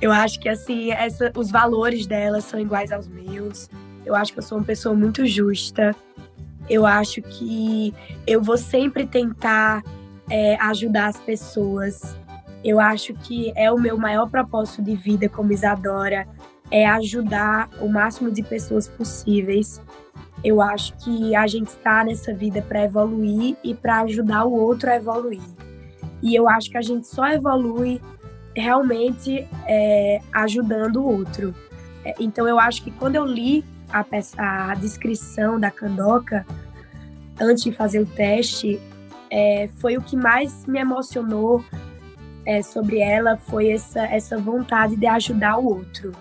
[0.00, 3.68] Eu acho que, assim, essa, os valores dela são iguais aos meus.
[4.04, 5.94] Eu acho que eu sou uma pessoa muito justa.
[6.68, 7.94] Eu acho que
[8.26, 9.82] eu vou sempre tentar
[10.30, 12.16] é, ajudar as pessoas.
[12.62, 16.26] Eu acho que é o meu maior propósito de vida como Isadora
[16.70, 19.80] é ajudar o máximo de pessoas possíveis.
[20.44, 24.90] Eu acho que a gente está nessa vida para evoluir e para ajudar o outro
[24.90, 25.40] a evoluir.
[26.22, 28.00] E eu acho que a gente só evolui
[28.54, 31.54] realmente é, ajudando o outro.
[32.04, 36.46] É, Então eu acho que quando eu li a, peça- a descrição da Candoca,
[37.40, 38.80] antes de fazer o teste,
[39.30, 41.64] é, foi o que mais me emocionou
[42.46, 46.12] é, sobre ela, foi essa, essa vontade de ajudar o outro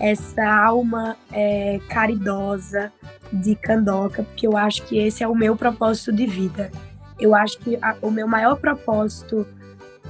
[0.00, 2.92] essa alma é, caridosa
[3.32, 6.70] de Candoca, porque eu acho que esse é o meu propósito de vida.
[7.18, 9.46] Eu acho que a- o meu maior propósito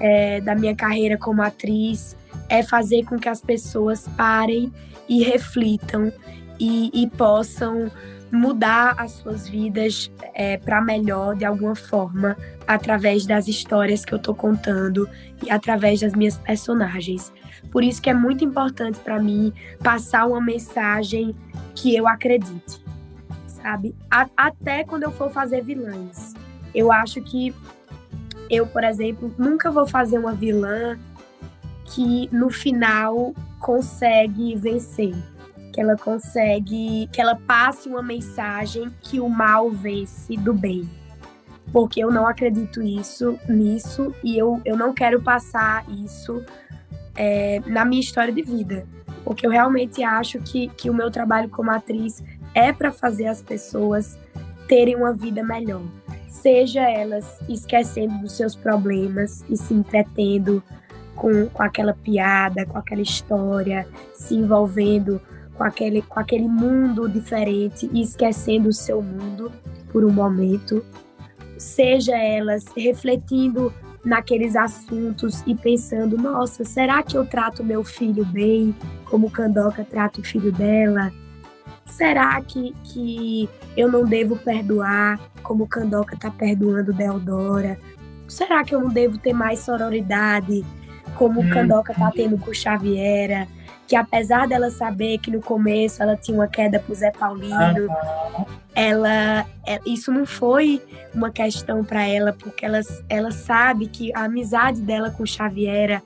[0.00, 2.16] é, da minha carreira como atriz
[2.48, 4.72] é fazer com que as pessoas parem
[5.08, 6.10] e reflitam
[6.58, 7.90] e, e possam
[8.32, 10.10] mudar as suas vidas
[10.64, 15.06] para melhor de alguma forma através das histórias que eu tô contando
[15.44, 17.30] e através das minhas personagens.
[17.70, 19.52] Por isso que é muito importante para mim
[19.84, 21.34] passar uma mensagem
[21.74, 22.82] que eu acredite,
[23.62, 23.94] sabe?
[24.10, 26.34] A- até quando eu for fazer vilãs.
[26.74, 27.54] Eu acho que
[28.50, 30.98] eu, por exemplo, nunca vou fazer uma vilã
[31.84, 35.14] que no final consegue vencer,
[35.72, 40.88] que ela consegue, que ela passe uma mensagem que o mal vence do bem.
[41.72, 46.44] Porque eu não acredito isso nisso e eu, eu não quero passar isso
[47.14, 48.86] é, na minha história de vida.
[49.24, 52.22] Porque eu realmente acho que, que o meu trabalho como atriz
[52.54, 54.18] é para fazer as pessoas
[54.68, 55.82] terem uma vida melhor.
[56.28, 60.62] Seja elas esquecendo dos seus problemas e se entretendo
[61.14, 65.20] com, com aquela piada, com aquela história, se envolvendo
[65.54, 69.52] com aquele, com aquele mundo diferente e esquecendo o seu mundo
[69.92, 70.84] por um momento.
[71.58, 73.72] Seja elas refletindo
[74.04, 80.20] naqueles assuntos e pensando: nossa, será que eu trato meu filho bem como Candoca trata
[80.20, 81.12] o filho dela?
[81.86, 87.78] Será que, que eu não devo perdoar como Candoca tá perdoando Deodora?
[88.28, 90.64] Será que eu não devo ter mais sororidade
[91.16, 91.50] como Hum.
[91.50, 93.46] Candoca tá tendo com Xaviera?
[93.86, 97.88] Que apesar dela saber que no começo ela tinha uma queda pro Zé Paulino,
[98.74, 100.80] ela, é- isso não foi
[101.14, 106.02] uma questão para ela, porque ela, ela sabe que a amizade dela com Xaviera,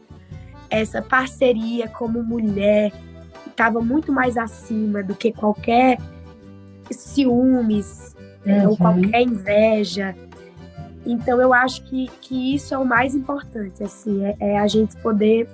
[0.69, 2.91] essa parceria como mulher,
[3.57, 5.99] estava muito mais acima do que qualquer
[6.91, 8.15] ciúmes
[8.45, 8.77] é, ou Uhum.
[8.77, 10.15] qualquer inveja.
[11.07, 14.95] Então eu acho que, que isso é o mais importante, assim, é, é a gente
[14.97, 15.49] poder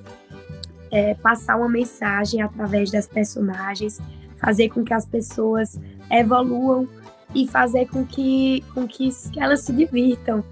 [0.91, 4.01] é, passar uma mensagem através das personagens,
[4.37, 5.79] fazer com que as pessoas
[6.11, 6.89] evoluam
[7.35, 10.43] e fazer com que, com que elas se divirtam,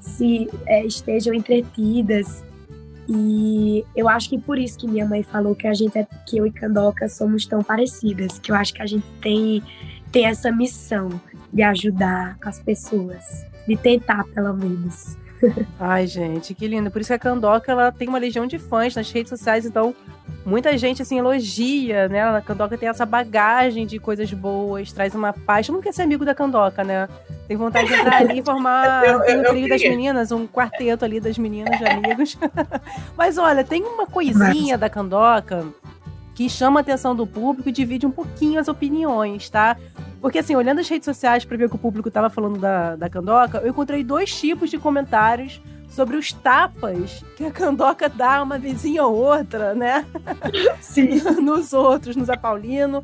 [0.00, 2.44] se é, estejam entretidas.
[3.12, 6.38] E eu acho que por isso que minha mãe falou que a gente é, que
[6.38, 9.60] eu e Candoca somos tão parecidas, que eu acho que a gente tem,
[10.12, 11.20] tem essa missão
[11.52, 15.16] de ajudar as pessoas, de tentar pelo menos.
[15.78, 16.90] Ai, gente, que lindo.
[16.90, 19.94] Por isso que a Candoca ela tem uma legião de fãs nas redes sociais, então
[20.44, 22.22] muita gente assim elogia, né?
[22.22, 25.66] A Candoca tem essa bagagem de coisas boas, traz uma paz.
[25.66, 27.08] Todo mundo quer ser amigo da Candoca, né?
[27.48, 31.04] Tem vontade de entrar ali e formar Eu- eu- um trio das meninas, um quarteto
[31.04, 32.36] ali das meninas de amigos.
[33.16, 35.66] Mas olha, tem uma coisinha da Candoca
[36.34, 39.76] que chama a atenção do público e divide um pouquinho as opiniões, tá?
[40.20, 42.94] Porque assim, olhando as redes sociais pra ver o que o público tava falando da,
[42.96, 48.42] da Candoca, eu encontrei dois tipos de comentários sobre os tapas que a Candoca dá
[48.42, 50.04] uma vizinha ou outra, né?
[50.80, 51.20] Sim.
[51.42, 53.02] nos outros, no Zé Paulino.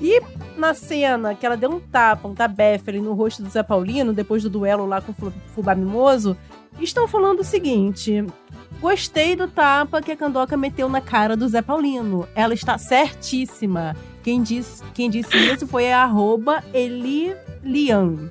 [0.00, 0.20] E
[0.58, 4.12] na cena que ela deu um tapa, um tabefe ali no rosto do Zé Paulino,
[4.12, 6.36] depois do duelo lá com o Fu- Fubá Mimoso,
[6.78, 8.22] estão falando o seguinte:
[8.86, 12.28] Gostei do tapa que a Candoca meteu na cara do Zé Paulino.
[12.36, 13.96] Ela está certíssima.
[14.22, 16.06] Quem disse, quem disse isso foi a
[16.72, 18.30] Elilian.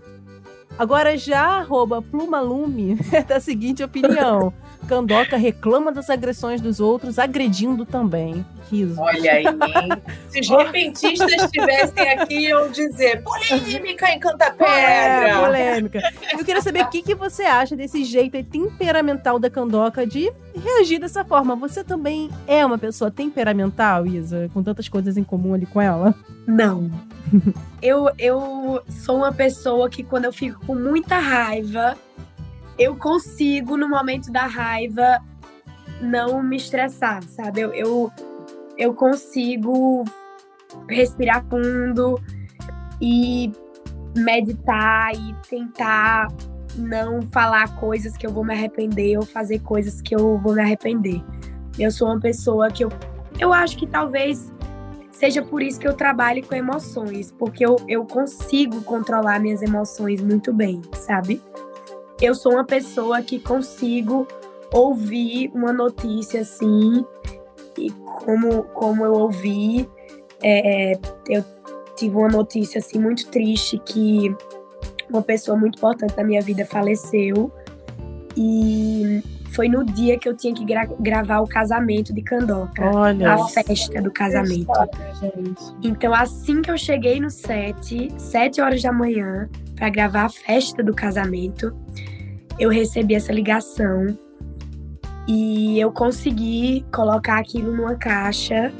[0.80, 4.54] Agora já a Plumalume é da seguinte opinião.
[4.86, 8.46] Candoca reclama das agressões dos outros, agredindo também.
[8.72, 9.00] Riso.
[9.00, 10.02] Olha aí, hein?
[10.30, 16.02] Se os repentistas estivessem aqui, iam dizer polêmica em Canta É, polêmica.
[16.34, 20.32] Eu queria saber o que, que você acha desse jeito aí temperamental da Candoca de
[20.56, 21.56] reagir dessa forma.
[21.56, 24.50] Você também é uma pessoa temperamental, Isa?
[24.54, 26.16] Com tantas coisas em comum ali com ela?
[26.48, 26.90] Não.
[27.82, 31.96] Eu, eu sou uma pessoa que quando eu fico com muita raiva,
[32.78, 35.20] eu consigo, no momento da raiva,
[36.02, 37.62] não me estressar, sabe?
[37.62, 38.12] Eu, eu,
[38.78, 40.04] eu consigo
[40.90, 42.22] respirar fundo
[43.02, 43.52] e
[44.16, 46.28] meditar e tentar
[46.76, 50.62] não falar coisas que eu vou me arrepender ou fazer coisas que eu vou me
[50.62, 51.24] arrepender.
[51.80, 52.92] Eu sou uma pessoa que eu,
[53.40, 54.52] eu acho que talvez
[55.12, 60.22] seja por isso que eu trabalho com emoções, porque eu, eu consigo controlar minhas emoções
[60.22, 61.42] muito bem, sabe?
[62.22, 64.28] Eu sou uma pessoa que consigo
[64.72, 67.06] ouvir uma notícia assim,
[67.78, 69.90] e como, como eu ouvi,
[70.42, 70.94] é,
[71.30, 71.44] eu
[71.96, 74.36] tive uma notícia assim muito triste que
[75.10, 77.52] uma pessoa muito importante da minha vida faleceu.
[78.36, 79.24] E
[79.56, 83.34] foi no dia que eu tinha que gra- gravar o casamento de Candoca, Olha.
[83.34, 84.68] a festa do casamento.
[85.82, 90.84] Então, assim que eu cheguei no set, sete horas da manhã, para gravar a festa
[90.84, 91.74] do casamento,
[92.60, 94.18] eu recebi essa ligação
[95.28, 98.74] e eu consegui colocar aquilo numa caixa,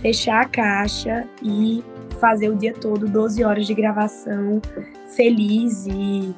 [0.00, 1.82] fechar a caixa e
[2.20, 4.60] fazer o dia todo, 12 horas de gravação,
[5.14, 6.34] feliz e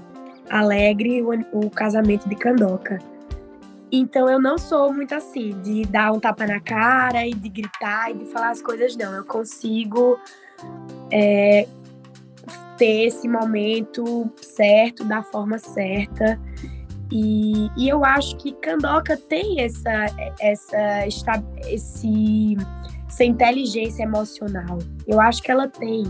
[0.51, 1.31] alegre, o,
[1.66, 2.98] o casamento de Candoca.
[3.90, 8.11] Então eu não sou muito assim, de dar um tapa na cara e de gritar
[8.11, 9.12] e de falar as coisas, não.
[9.14, 10.18] Eu consigo
[11.11, 11.66] é,
[12.77, 16.38] ter esse momento certo, da forma certa.
[17.11, 20.07] E, e eu acho que Candoca tem essa,
[20.38, 22.55] essa, esta- esse,
[23.18, 24.78] essa inteligência emocional.
[25.07, 26.04] Eu acho que ela tem.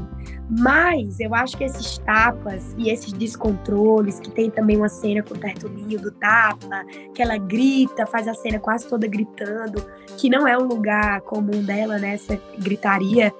[0.51, 5.35] Mas eu acho que esses tapas e esses descontroles, que tem também uma cena com
[5.35, 9.85] o Tertulinho do tapa, que ela grita, faz a cena quase toda gritando,
[10.17, 12.15] que não é um lugar comum dela, né?
[12.15, 13.33] Essa gritaria.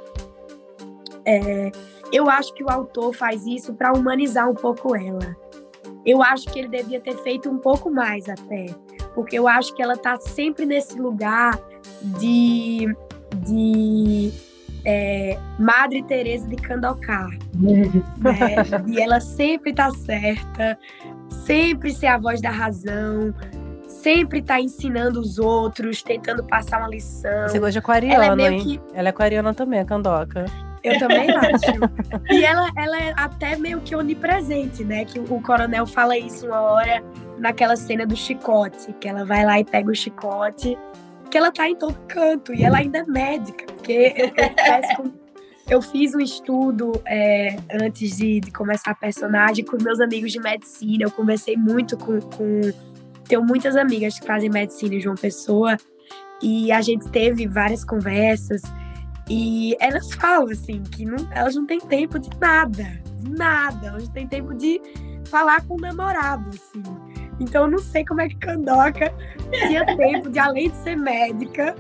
[1.25, 1.71] É,
[2.11, 5.37] eu acho que o autor faz isso para humanizar um pouco ela.
[6.05, 8.67] Eu acho que ele devia ter feito um pouco mais até,
[9.15, 11.59] porque eu acho que ela tá sempre nesse lugar
[12.19, 12.87] de,
[13.39, 14.33] de
[14.85, 17.83] é, Madre Teresa de Candocar, né?
[18.87, 20.79] E ela sempre tá certa,
[21.45, 23.35] sempre ser a voz da razão,
[23.87, 27.49] sempre tá ensinando os outros, tentando passar uma lição.
[27.49, 28.61] Você gosta de aquariana, Ela é meio hein?
[28.61, 30.45] que Ela é aquariana também, a Candoca.
[30.85, 32.33] eu também acho.
[32.33, 35.05] E ela, ela é até meio que onipresente, né?
[35.05, 37.03] Que o coronel fala isso uma hora
[37.39, 40.79] naquela cena do chicote, que ela vai lá e pega o chicote,
[41.31, 44.33] que ela tá em todo canto, e ela ainda é médica, porque
[44.99, 45.13] eu,
[45.69, 50.41] eu, fiz um estudo é, antes de, de começar a personagem com meus amigos de
[50.41, 52.61] medicina, eu conversei muito com, com.
[53.27, 55.77] Tenho muitas amigas que fazem medicina em João Pessoa,
[56.43, 58.63] e a gente teve várias conversas.
[59.29, 62.85] E elas falam assim que não, elas não têm tempo de nada,
[63.17, 63.89] de nada.
[63.89, 64.81] Elas não têm tempo de
[65.27, 66.83] falar com o namorado, assim.
[67.41, 69.13] Então eu não sei como é que Candoca
[69.67, 71.75] tinha tempo de, além de ser médica,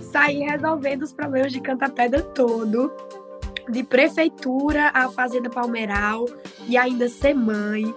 [0.00, 2.92] sair resolvendo os problemas de Canta Pedra todo,
[3.68, 6.26] de prefeitura à Fazenda Palmeiral
[6.66, 7.92] e ainda ser mãe.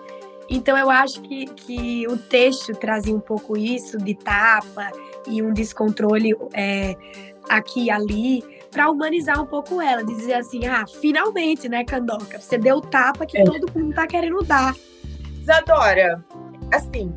[0.49, 4.91] Então eu acho que, que o texto trazia um pouco isso de tapa
[5.28, 6.95] e um descontrole é,
[7.49, 12.57] aqui e ali para humanizar um pouco ela, dizer assim, ah, finalmente, né, Candoca, você
[12.57, 13.43] deu o tapa que É.
[13.43, 14.76] todo mundo tá querendo dar.
[15.39, 16.24] Isadora,
[16.76, 17.14] assim,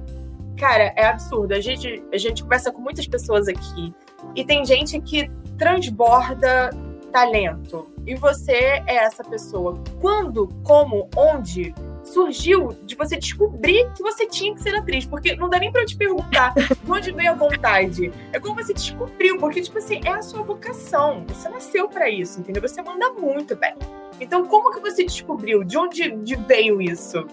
[0.59, 1.53] cara, é absurdo.
[1.55, 3.95] A gente, a gente conversa com muitas pessoas aqui
[4.35, 6.71] e tem gente que transborda
[7.13, 7.91] talento.
[8.07, 9.83] E você é essa pessoa.
[10.01, 15.07] Quando, como, onde surgiu de você descobrir que você tinha que ser atriz?
[15.07, 18.13] Porque não dá nem pra eu te perguntar de onde veio a vontade.
[18.33, 21.25] É como você descobriu, porque, tipo assim, é a sua vocação.
[21.29, 22.63] Você nasceu para isso, entendeu?
[22.63, 23.75] Você manda muito bem.
[24.21, 25.65] Então, como que você descobriu?
[25.65, 27.27] De onde de veio isso?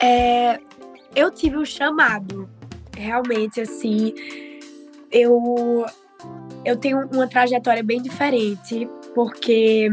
[0.00, 0.60] É,
[1.14, 2.48] eu tive um chamado.
[2.96, 4.14] Realmente, assim,
[5.10, 5.86] eu,
[6.64, 9.88] eu tenho uma trajetória bem diferente, porque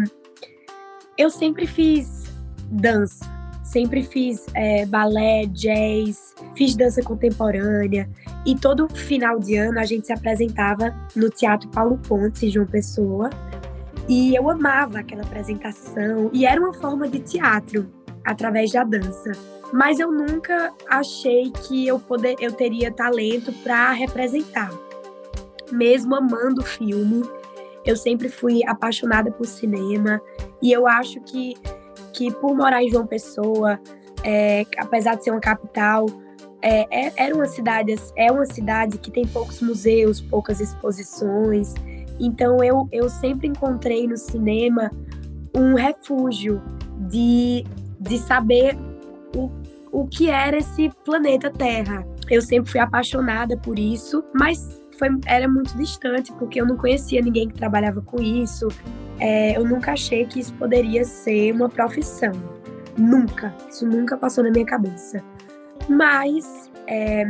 [1.18, 2.26] eu sempre fiz
[2.70, 3.34] dança.
[3.64, 8.08] Sempre fiz é, balé, jazz, fiz dança contemporânea.
[8.46, 12.68] E todo final de ano a gente se apresentava no Teatro Paulo Pontes, em João
[12.68, 13.30] Pessoa.
[14.08, 16.30] E eu amava aquela apresentação.
[16.32, 17.92] E era uma forma de teatro,
[18.24, 19.32] através da dança
[19.76, 24.72] mas eu nunca achei que eu, poder, eu teria talento para representar.
[25.70, 27.22] Mesmo amando filme,
[27.84, 30.22] eu sempre fui apaixonada por cinema
[30.62, 31.56] e eu acho que,
[32.14, 33.78] que por morar em João Pessoa,
[34.24, 36.06] é, apesar de ser uma capital,
[36.62, 41.74] é, é, era uma cidade, é uma cidade que tem poucos museus, poucas exposições.
[42.18, 44.90] Então eu, eu sempre encontrei no cinema
[45.54, 46.62] um refúgio
[47.10, 47.66] de,
[48.00, 48.78] de saber
[49.96, 52.06] o, que era esse planeta Terra.
[52.30, 57.22] Eu sempre fui apaixonada por isso, mas foi, era muito distante, porque eu não conhecia
[57.22, 58.68] ninguém que trabalhava com isso.
[59.20, 62.32] É, eu nunca achei que isso poderia ser uma profissão.
[62.98, 63.56] Nunca.
[63.70, 65.24] Isso nunca passou na minha cabeça.
[65.88, 67.24] Mas é,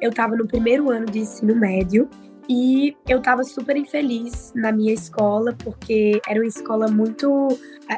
[0.00, 2.08] eu estava no primeiro ano de ensino médio
[2.48, 7.48] e eu estava super infeliz na minha escola, porque era uma escola muito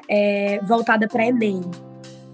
[0.09, 1.61] é, voltada para Enem.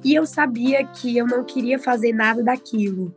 [0.05, 3.12] E eu sabia que eu não queria fazer nada daquilo.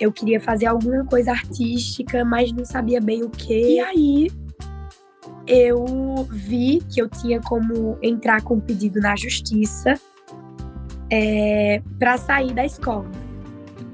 [0.00, 3.74] Eu queria fazer alguma coisa artística, mas não sabia bem o que.
[3.74, 4.30] E aí
[5.46, 5.84] eu
[6.30, 10.00] vi que eu tinha como entrar com um pedido na justiça
[11.10, 13.10] é, para sair da escola.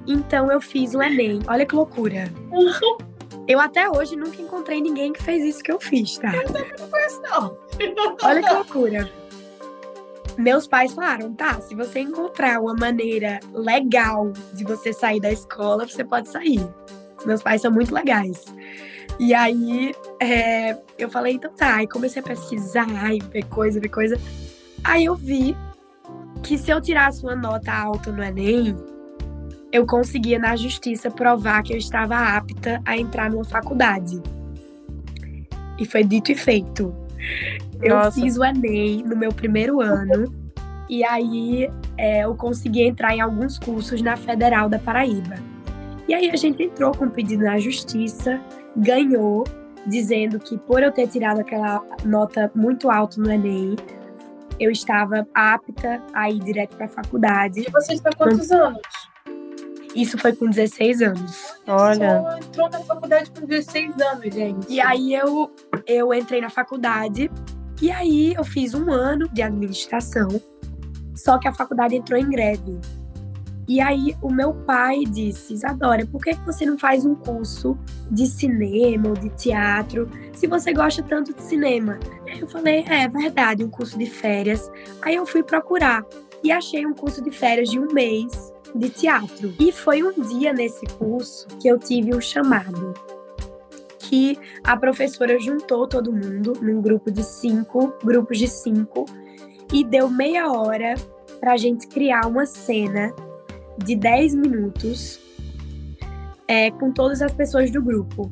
[0.06, 1.40] Então eu fiz o Enem.
[1.48, 2.30] Olha que loucura.
[3.48, 6.34] Eu até hoje nunca encontrei ninguém que fez isso que eu fiz, tá?
[6.34, 7.56] Eu também não conheço, não.
[8.24, 9.08] Olha que loucura
[10.38, 15.86] meus pais falaram, tá, se você encontrar uma maneira legal de você sair da escola,
[15.86, 16.66] você pode sair.
[17.24, 18.44] Meus pais são muito legais.
[19.18, 21.76] E aí é, eu falei, então tá.
[21.76, 24.20] Aí comecei a pesquisar e ver coisa, ver coisa.
[24.84, 25.56] Aí eu vi
[26.42, 28.76] que se eu tirasse uma nota alta no Enem,
[29.72, 34.22] eu conseguia na justiça provar que eu estava apta a entrar numa faculdade.
[35.78, 36.94] E foi dito e feito.
[37.82, 38.20] Eu Nossa.
[38.20, 40.32] fiz o Enem no meu primeiro ano.
[40.88, 45.36] e aí é, eu consegui entrar em alguns cursos na Federal da Paraíba.
[46.08, 48.40] E aí a gente entrou com um pedido na justiça,
[48.76, 49.44] ganhou,
[49.86, 53.76] dizendo que por eu ter tirado aquela nota muito alta no Enem,
[54.58, 57.64] eu estava apta a ir direto para a faculdade.
[57.66, 58.80] E você está quantos anos?
[59.94, 61.54] Isso foi com 16 anos.
[61.66, 62.20] Olha.
[62.20, 64.72] Só entrou na faculdade com 16 anos, gente.
[64.72, 65.50] E aí eu,
[65.86, 67.30] eu entrei na faculdade
[67.80, 70.28] e aí eu fiz um ano de administração,
[71.14, 72.78] só que a faculdade entrou em greve.
[73.68, 77.76] E aí o meu pai disse, Isadora, por que você não faz um curso
[78.10, 81.98] de cinema ou de teatro, se você gosta tanto de cinema?
[82.38, 84.70] Eu falei, é verdade, um curso de férias.
[85.02, 86.04] Aí eu fui procurar
[86.44, 89.52] e achei um curso de férias de um mês de teatro.
[89.58, 92.94] E foi um dia nesse curso que eu tive um chamado
[94.08, 99.04] que a professora juntou todo mundo num grupo de cinco, grupos de cinco,
[99.72, 100.94] e deu meia hora
[101.40, 103.12] para a gente criar uma cena
[103.78, 105.20] de 10 minutos
[106.48, 108.30] é, com todas as pessoas do grupo.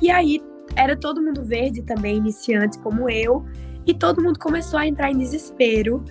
[0.00, 0.42] E aí
[0.74, 3.44] era todo mundo verde também, iniciante como eu,
[3.86, 6.04] e todo mundo começou a entrar em desespero.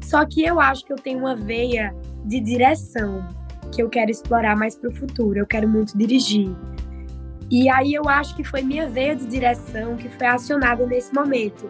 [0.00, 3.26] Só que eu acho que eu tenho uma veia de direção
[3.70, 5.38] que eu quero explorar mais para o futuro.
[5.38, 6.50] Eu quero muito dirigir.
[7.50, 11.68] E aí eu acho que foi minha veia de direção que foi acionada nesse momento.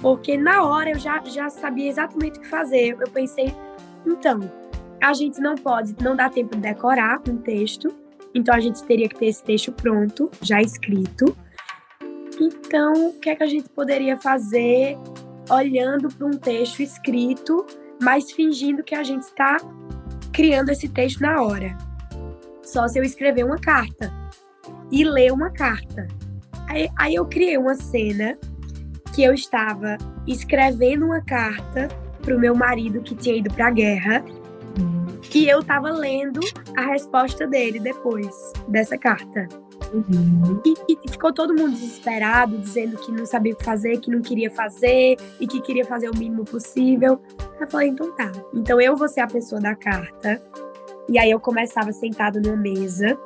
[0.00, 2.96] Porque na hora eu já, já sabia exatamente o que fazer.
[2.98, 3.54] Eu pensei,
[4.04, 4.40] então,
[5.00, 7.94] a gente não pode, não dá tempo de decorar um texto.
[8.34, 11.36] Então a gente teria que ter esse texto pronto, já escrito.
[12.40, 14.98] Então, o que é que a gente poderia fazer
[15.48, 17.66] olhando para um texto escrito,
[18.02, 19.58] mas fingindo que a gente está
[20.32, 21.76] criando esse texto na hora?
[22.62, 24.12] Só se eu escrever uma carta
[24.90, 26.08] e ler uma carta.
[26.68, 28.36] Aí, aí eu criei uma cena
[29.14, 31.88] que eu estava escrevendo uma carta
[32.22, 34.24] para o meu marido que tinha ido para a guerra.
[35.34, 36.40] E eu tava lendo
[36.76, 39.48] a resposta dele depois dessa carta.
[39.92, 40.60] Uhum.
[40.64, 44.22] E, e, ficou todo mundo desesperado, dizendo que não sabia o que fazer, que não
[44.22, 47.20] queria fazer e que queria fazer o mínimo possível.
[47.60, 48.30] Eu falei, então tá.
[48.54, 50.40] Então eu vou ser a pessoa da carta.
[51.08, 53.18] E aí eu começava sentada numa mesa,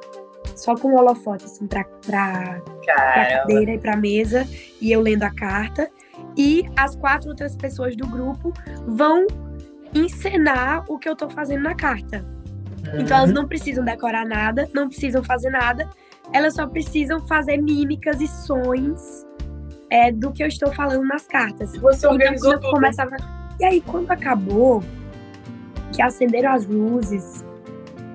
[0.54, 4.46] só com o holofote, assim, pra, pra, pra cadeira e pra mesa,
[4.80, 5.90] e eu lendo a carta.
[6.36, 8.52] E as quatro outras pessoas do grupo
[8.86, 9.26] vão
[9.94, 12.24] encenar o que eu tô fazendo na carta.
[12.98, 15.88] Então elas não precisam decorar nada, não precisam fazer nada,
[16.32, 19.26] elas só precisam fazer mímicas e sons
[19.90, 21.76] é, do que eu estou falando nas cartas.
[21.76, 23.16] Você organizou então, quando começava...
[23.60, 24.82] E aí, quando acabou,
[25.92, 27.44] que acenderam as luzes,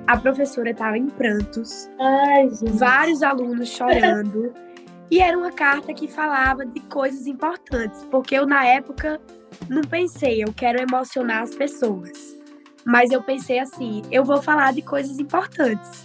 [0.10, 4.51] a professora estava em prantos, Ai, vários alunos chorando.
[5.12, 9.22] e era uma carta que falava de coisas importantes, porque eu, na época,
[9.70, 12.36] não pensei, eu quero emocionar as pessoas.
[12.84, 16.03] Mas eu pensei assim, eu vou falar de coisas importantes,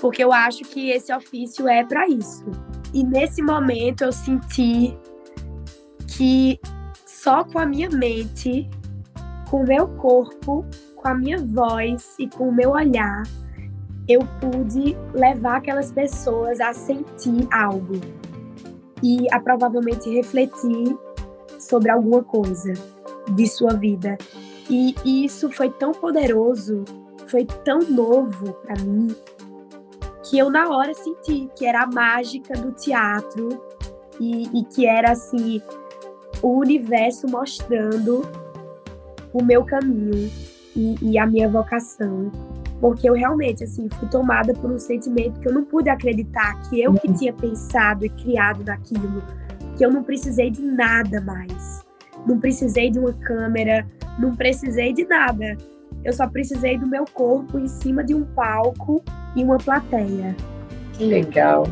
[0.00, 2.46] porque eu acho que esse ofício é para isso.
[2.94, 4.96] E nesse momento eu senti
[6.08, 6.58] que
[7.04, 8.66] só com a minha mente,
[9.50, 10.64] com o meu corpo,
[10.96, 13.24] com a minha voz e com o meu olhar,
[14.12, 17.94] eu pude levar aquelas pessoas a sentir algo
[19.02, 20.96] e a provavelmente refletir
[21.58, 22.72] sobre alguma coisa
[23.34, 24.16] de sua vida.
[24.70, 24.94] E,
[25.24, 26.84] isso foi tão poderoso,
[27.26, 29.08] foi tão novo para mim,
[30.24, 33.48] que eu na hora senti que era a mágica do teatro
[34.20, 35.60] e, e que era assim
[36.40, 38.22] o universo mostrando
[39.32, 40.30] o meu caminho
[40.76, 42.30] e, e a minha vocação
[42.82, 46.82] porque eu realmente assim fui tomada por um sentimento que eu não pude acreditar que
[46.82, 49.22] eu que tinha pensado e criado naquilo,
[49.76, 51.86] que eu não precisei de nada mais.
[52.26, 53.86] Não precisei de uma câmera,
[54.18, 55.56] não precisei de nada.
[56.04, 59.00] Eu só precisei do meu corpo em cima de um palco
[59.36, 60.34] e uma plateia.
[60.94, 61.68] Que legal.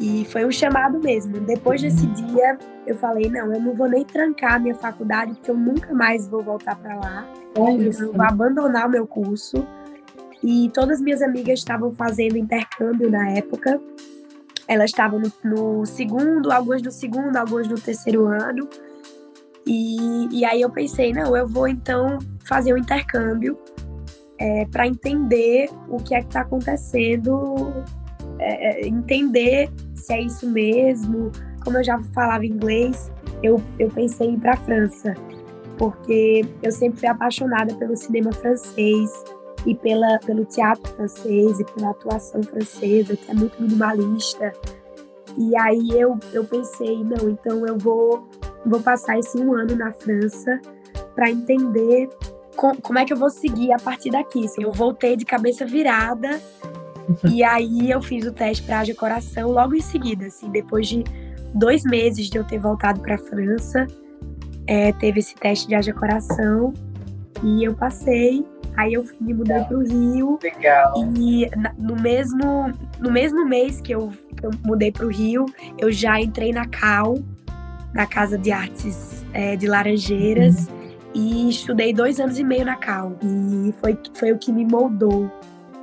[0.00, 1.40] E foi um chamado mesmo.
[1.40, 2.56] Depois desse dia,
[2.86, 6.28] eu falei: não, eu não vou nem trancar a minha faculdade, porque eu nunca mais
[6.28, 7.26] vou voltar para lá.
[7.58, 9.66] Olha eu vou abandonar o meu curso.
[10.42, 13.80] E todas minhas amigas estavam fazendo intercâmbio na época.
[14.66, 18.68] Elas estavam no, no segundo, algumas no segundo, algumas no terceiro ano.
[19.66, 23.56] E, e aí eu pensei, não, eu vou então fazer o um intercâmbio
[24.38, 27.54] é, para entender o que é que está acontecendo,
[28.40, 31.30] é, entender se é isso mesmo.
[31.62, 35.14] Como eu já falava inglês, eu, eu pensei em ir para a França,
[35.78, 39.10] porque eu sempre fui apaixonada pelo cinema francês
[39.66, 44.52] e pela, pelo teatro francês e pela atuação francesa, que é muito minimalista.
[45.38, 48.28] E aí eu, eu pensei, não, então eu vou,
[48.66, 50.60] vou passar esse um ano na França
[51.14, 52.08] para entender
[52.56, 54.44] com, como é que eu vou seguir a partir daqui.
[54.44, 56.40] Assim, eu voltei de cabeça virada
[57.30, 61.04] e aí eu fiz o teste para Haja Coração logo em seguida, assim, depois de
[61.54, 63.86] dois meses de eu ter voltado para a França,
[64.66, 66.72] é, teve esse teste de Haja Coração
[67.42, 68.46] e eu passei
[68.76, 70.38] Aí eu me mudei para o Rio.
[70.42, 70.94] Legal.
[71.18, 75.46] E no mesmo, no mesmo mês que eu, que eu mudei para o Rio,
[75.78, 77.18] eu já entrei na CAL,
[77.92, 80.74] na Casa de Artes é, de Laranjeiras, uhum.
[81.14, 83.16] e estudei dois anos e meio na CAL.
[83.22, 85.30] E foi, foi o que me moldou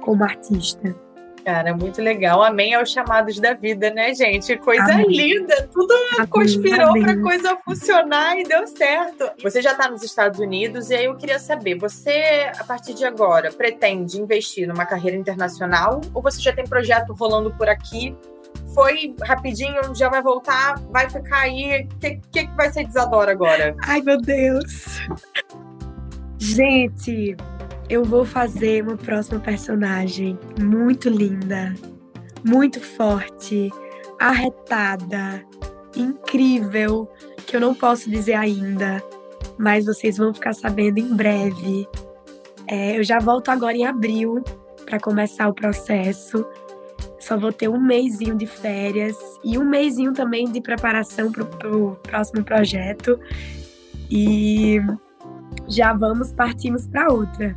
[0.02, 0.96] como artista.
[1.44, 2.44] Cara, muito legal.
[2.44, 4.56] Amém aos chamados da vida, né, gente?
[4.58, 5.06] Coisa Amém.
[5.08, 5.68] linda.
[5.74, 6.28] Tudo Amém.
[6.28, 9.30] conspirou para coisa funcionar e deu certo.
[9.42, 13.06] Você já está nos Estados Unidos e aí eu queria saber, você a partir de
[13.06, 18.16] agora pretende investir numa carreira internacional ou você já tem projeto rolando por aqui?
[18.74, 21.84] Foi rapidinho, já vai voltar, vai ficar aí.
[21.84, 23.76] O que, que, que vai ser Desadora agora?
[23.84, 25.00] Ai, meu Deus.
[26.38, 27.36] Gente,
[27.90, 31.74] eu vou fazer uma próxima personagem muito linda,
[32.46, 33.72] muito forte,
[34.20, 35.44] arretada,
[35.96, 37.10] incrível,
[37.48, 39.04] que eu não posso dizer ainda,
[39.58, 41.88] mas vocês vão ficar sabendo em breve.
[42.68, 44.44] É, eu já volto agora em abril
[44.86, 46.46] para começar o processo.
[47.20, 51.44] Só vou ter um mêsinho de férias e um mêsinho também de preparação para
[51.76, 53.20] o próximo projeto.
[54.10, 54.80] E
[55.70, 57.55] já vamos, partimos para outra.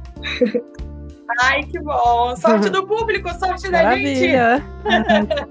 [1.41, 2.37] Ai, que bom!
[2.37, 4.37] Sorte do público, sorte da gente!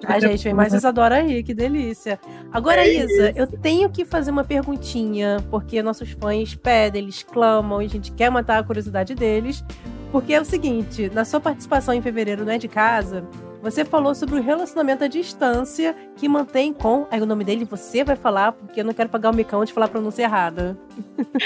[0.05, 2.19] A gente, vem mais Isadora aí, que delícia.
[2.51, 3.39] Agora, é Isa, isso.
[3.39, 8.11] eu tenho que fazer uma perguntinha, porque nossos fãs pedem, eles clamam, e a gente
[8.11, 9.63] quer matar a curiosidade deles.
[10.11, 13.23] Porque é o seguinte, na sua participação em fevereiro não é de casa,
[13.61, 17.05] você falou sobre o relacionamento à distância que mantém com.
[17.11, 19.71] Aí o nome dele você vai falar, porque eu não quero pagar o micão de
[19.71, 20.77] falar a pronúncia errada.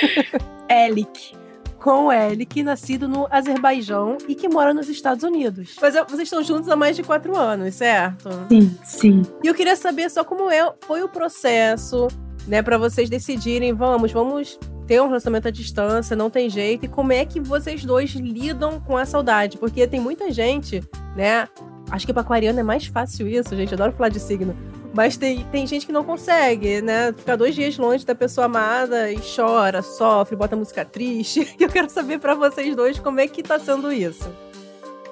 [0.69, 1.35] Elic.
[1.79, 5.75] com Elik, nascido no Azerbaijão e que mora nos Estados Unidos.
[5.81, 8.29] Mas vocês estão juntos há mais de quatro anos, certo?
[8.49, 9.21] Sim, sim.
[9.43, 12.07] E eu queria saber só como é, foi o processo,
[12.47, 14.57] né, para vocês decidirem, vamos, vamos
[14.87, 18.79] ter um relacionamento à distância, não tem jeito, e como é que vocês dois lidam
[18.79, 19.57] com a saudade?
[19.57, 20.83] Porque tem muita gente,
[21.15, 21.47] né?
[21.91, 23.73] Acho que para aquariano é mais fácil isso, gente.
[23.73, 24.55] Adoro falar de signo.
[24.93, 27.13] Mas tem, tem gente que não consegue, né?
[27.13, 31.53] Ficar dois dias longe da pessoa amada e chora, sofre, bota música triste.
[31.59, 34.27] E eu quero saber para vocês dois como é que tá sendo isso.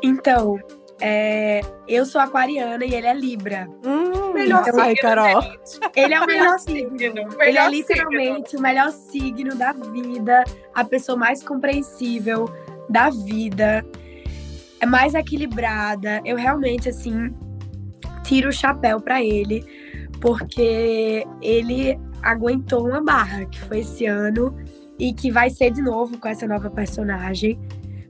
[0.01, 0.57] Então,
[1.01, 3.67] é, eu sou aquariana e ele é Libra.
[3.85, 5.43] Hum, Melhor Então, signo, ai, Carol.
[5.95, 6.97] Ele é o melhor Melhor signo.
[6.97, 7.19] signo.
[7.21, 10.43] Ele Melhor é literalmente o melhor signo da vida,
[10.73, 12.49] a pessoa mais compreensível
[12.89, 13.85] da vida,
[14.83, 16.21] é mais equilibrada.
[16.25, 17.33] Eu realmente, assim,
[18.23, 19.65] tiro o chapéu pra ele,
[20.19, 24.55] porque ele aguentou uma barra, que foi esse ano,
[24.99, 27.57] e que vai ser de novo com essa nova personagem,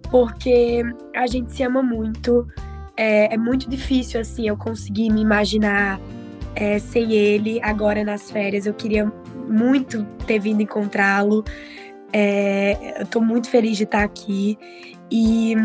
[0.10, 0.84] porque
[1.16, 2.48] a gente se ama muito.
[2.98, 6.00] É, é muito difícil, assim, eu conseguir me imaginar
[6.56, 8.66] é, sem ele agora nas férias.
[8.66, 9.12] Eu queria
[9.48, 11.44] muito ter vindo encontrá-lo.
[12.12, 14.58] É, eu tô muito feliz de estar aqui.
[15.12, 15.56] E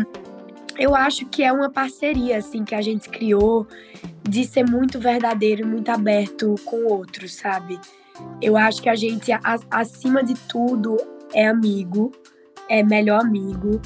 [0.79, 3.67] eu acho que é uma parceria, assim, que a gente criou
[4.27, 7.79] de ser muito verdadeiro muito aberto com outros, sabe?
[8.41, 9.31] Eu acho que a gente,
[9.69, 10.97] acima de tudo,
[11.33, 12.11] é amigo,
[12.69, 13.81] é melhor amigo.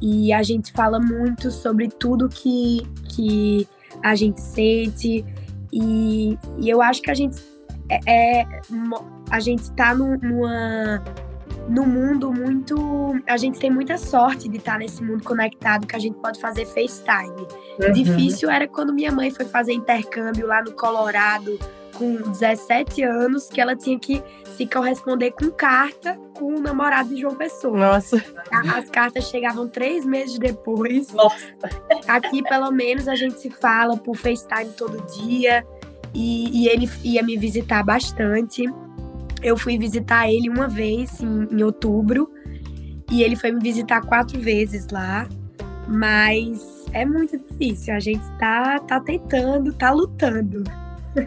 [0.00, 2.82] E a gente fala muito sobre tudo que,
[3.14, 3.66] que
[4.02, 5.24] a gente sente.
[5.72, 7.36] E, e eu acho que a gente
[7.88, 8.46] é, é-
[9.30, 11.02] a gente tá num- numa
[11.68, 13.14] no mundo muito.
[13.26, 16.66] A gente tem muita sorte de estar nesse mundo conectado que a gente pode fazer
[16.66, 17.46] FaceTime.
[17.80, 17.92] Uhum.
[17.92, 21.58] Difícil era quando minha mãe foi fazer intercâmbio lá no Colorado
[21.94, 24.20] com 17 anos, que ela tinha que
[24.56, 27.78] se corresponder com carta com o namorado de João Pessoa.
[27.78, 28.16] Nossa.
[28.50, 31.12] A- As cartas chegavam três meses depois.
[31.12, 31.36] Nossa.
[32.08, 35.64] Aqui, pelo menos, a gente se fala por FaceTime todo dia.
[36.12, 38.64] E, e ele ia me visitar bastante.
[39.44, 42.32] Eu fui visitar ele uma vez, em, em outubro.
[43.10, 45.28] E ele foi me visitar quatro vezes lá.
[45.86, 47.94] Mas é muito difícil.
[47.94, 50.64] A gente tá, tá tentando, tá lutando.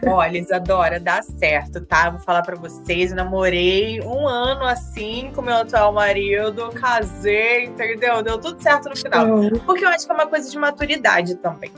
[0.05, 2.09] Olha, Isadora, dá certo, tá?
[2.09, 8.21] Vou falar pra vocês, eu namorei um ano assim com meu atual marido, casei, entendeu?
[8.21, 9.27] Deu tudo certo no final.
[9.65, 11.71] Porque eu acho que é uma coisa de maturidade também.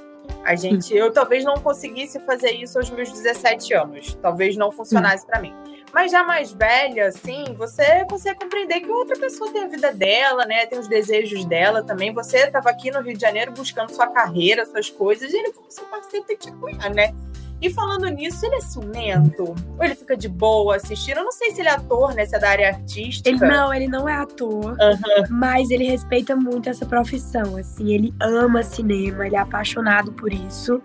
[0.43, 4.17] A gente, eu talvez não conseguisse fazer isso aos meus 17 anos.
[4.21, 5.53] Talvez não funcionasse pra mim.
[5.93, 10.45] Mas já mais velha, assim, você consegue compreender que outra pessoa tem a vida dela,
[10.45, 10.65] né?
[10.65, 12.13] Tem os desejos dela também.
[12.13, 15.69] Você estava aqui no Rio de Janeiro buscando sua carreira, suas coisas, e ele, como
[15.69, 17.13] seu parceiro, tem que te apoiar, né?
[17.61, 19.53] E falando nisso, ele é ciumento?
[19.77, 21.17] Ou ele fica de boa assistindo?
[21.17, 22.25] Eu não sei se ele é ator, né?
[22.25, 23.27] Se é da área artística.
[23.27, 25.27] Ele não, ele não é ator, Aham.
[25.29, 27.57] mas ele respeita muito essa profissão.
[27.57, 30.81] Assim, ele ama cinema, ele é apaixonado por isso,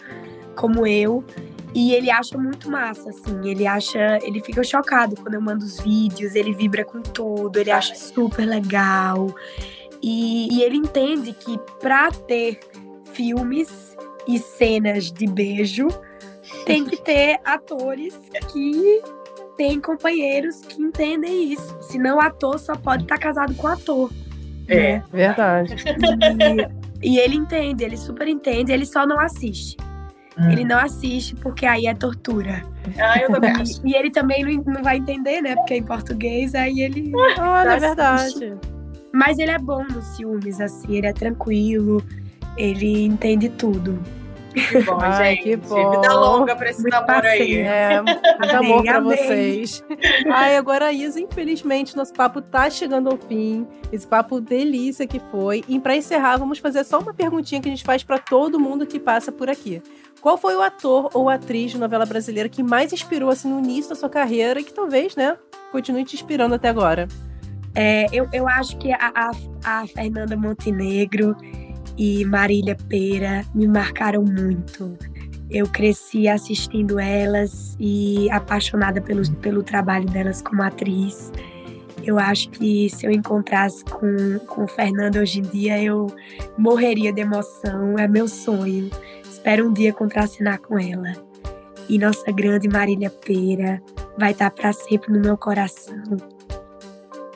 [0.56, 1.24] como eu.
[1.74, 3.48] E ele acha muito massa, assim.
[3.48, 4.18] Ele acha.
[4.22, 8.46] Ele fica chocado quando eu mando os vídeos, ele vibra com tudo, ele acha super
[8.46, 9.34] legal.
[10.00, 12.60] E, e ele entende que pra ter
[13.12, 13.96] filmes
[14.28, 15.88] e cenas de beijo,
[16.64, 18.14] tem que ter atores
[18.52, 19.02] que
[19.56, 21.76] têm companheiros que entendem isso.
[21.82, 24.12] Senão, ator só pode estar casado com ator.
[24.68, 25.02] É.
[25.12, 25.74] Verdade.
[27.02, 29.76] E, e ele entende, ele super entende, ele só não assiste.
[30.38, 30.50] Hum.
[30.50, 32.62] Ele não assiste porque aí é tortura.
[32.98, 33.86] Ah, eu também acho.
[33.86, 35.54] E, ele também não, não vai entender, né?
[35.54, 37.12] Porque é em português, aí ele.
[37.38, 38.56] Olha, é verdade.
[39.12, 42.02] Mas ele é bom nos ciúmes, assim, ele é tranquilo,
[42.56, 44.02] ele entende tudo.
[44.54, 45.42] Que bom, Ai, gente.
[45.42, 45.90] que bom.
[45.90, 47.38] Vida longa pra esse Muito namoro aí.
[47.38, 47.68] parceiro.
[47.68, 49.16] É, muito amor pra amém.
[49.16, 49.84] vocês.
[50.32, 53.66] Ai, agora, Isa, infelizmente, nosso papo tá chegando ao fim.
[53.92, 55.64] Esse papo delícia que foi.
[55.68, 58.86] E pra encerrar, vamos fazer só uma perguntinha que a gente faz pra todo mundo
[58.86, 59.82] que passa por aqui.
[60.20, 63.90] Qual foi o ator ou atriz de novela brasileira que mais inspirou, assim, no início
[63.90, 65.36] da sua carreira e que talvez, né,
[65.70, 67.06] continue te inspirando até agora?
[67.74, 69.30] É, eu, eu acho que a, a,
[69.64, 71.36] a Fernanda Montenegro
[71.96, 74.96] e Marília Pera me marcaram muito.
[75.50, 81.32] Eu cresci assistindo elas e apaixonada pelo, pelo trabalho delas como atriz.
[82.02, 86.06] Eu acho que se eu encontrasse com, com Fernanda hoje em dia, eu
[86.58, 87.98] morreria de emoção.
[87.98, 88.90] É meu sonho.
[89.22, 91.12] Espero um dia contracenar com ela.
[91.88, 93.82] E nossa grande Marília Pera
[94.18, 96.33] vai estar para sempre no meu coração.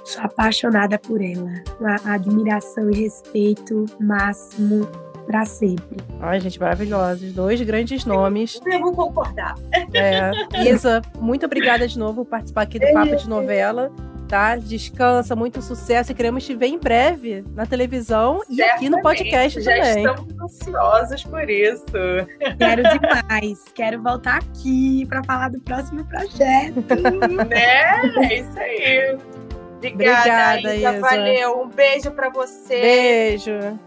[0.09, 1.51] Sou apaixonada por ela.
[1.79, 4.89] Uma admiração e respeito máximo
[5.27, 5.99] para sempre.
[6.19, 7.31] Ai, gente, maravilhosos.
[7.35, 8.59] Dois grandes nomes.
[8.65, 9.55] Eu vou concordar.
[9.93, 10.31] É,
[10.67, 13.93] Isa, muito obrigada de novo por participar aqui do Papo de Novela.
[14.27, 14.57] tá?
[14.57, 18.59] Descansa, muito sucesso e queremos te ver em breve na televisão Certamente.
[18.59, 20.05] e aqui no podcast Já também.
[20.05, 21.85] Já estamos ansiosos por isso.
[22.59, 23.65] Quero demais.
[23.75, 26.83] Quero voltar aqui para falar do próximo projeto.
[27.47, 28.01] né?
[28.25, 29.19] É isso aí.
[29.79, 30.91] Obrigada, Obrigada Isa.
[30.91, 31.01] Isa.
[31.01, 31.61] Valeu.
[31.63, 32.81] Um beijo para você.
[32.81, 33.79] Beijo.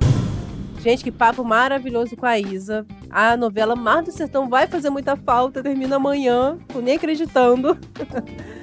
[0.79, 2.85] Gente, que papo maravilhoso com a Isa.
[3.09, 7.77] A novela Mar do Sertão vai fazer muita falta, termina amanhã, tô nem acreditando.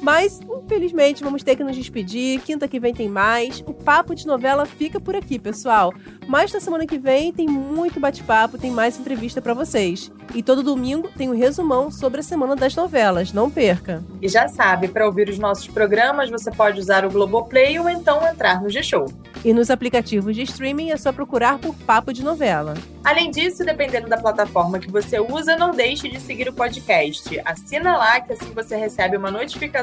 [0.00, 2.40] Mas, infelizmente, vamos ter que nos despedir.
[2.40, 3.62] Quinta que vem tem mais.
[3.66, 5.92] O papo de novela fica por aqui, pessoal.
[6.26, 10.12] Mas na semana que vem tem muito bate-papo, tem mais entrevista para vocês.
[10.34, 13.32] E todo domingo tem um resumão sobre a semana das novelas.
[13.32, 14.04] Não perca.
[14.20, 18.26] E já sabe, para ouvir os nossos programas, você pode usar o Globoplay ou então
[18.26, 19.06] entrar no G-Show.
[19.44, 22.74] E nos aplicativos de streaming é só procurar por Papo de Novela.
[23.04, 27.40] Além disso, dependendo da plataforma que você usa, não deixe de seguir o podcast.
[27.44, 29.30] Assina lá que assim você recebe uma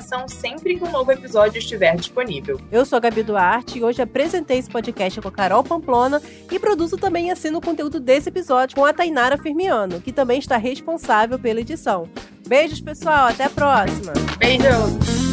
[0.06, 2.60] notificação sempre que um novo episódio estiver disponível.
[2.72, 6.60] Eu sou a Gabi Duarte e hoje apresentei esse podcast com a Carol Pamplona e
[6.60, 10.58] produzo também e assino o conteúdo desse episódio com a Tainara Firmiano, que também está
[10.58, 12.08] responsável pela edição.
[12.48, 13.28] Beijos, pessoal.
[13.28, 14.14] Até a próxima.
[14.38, 15.25] Beijos.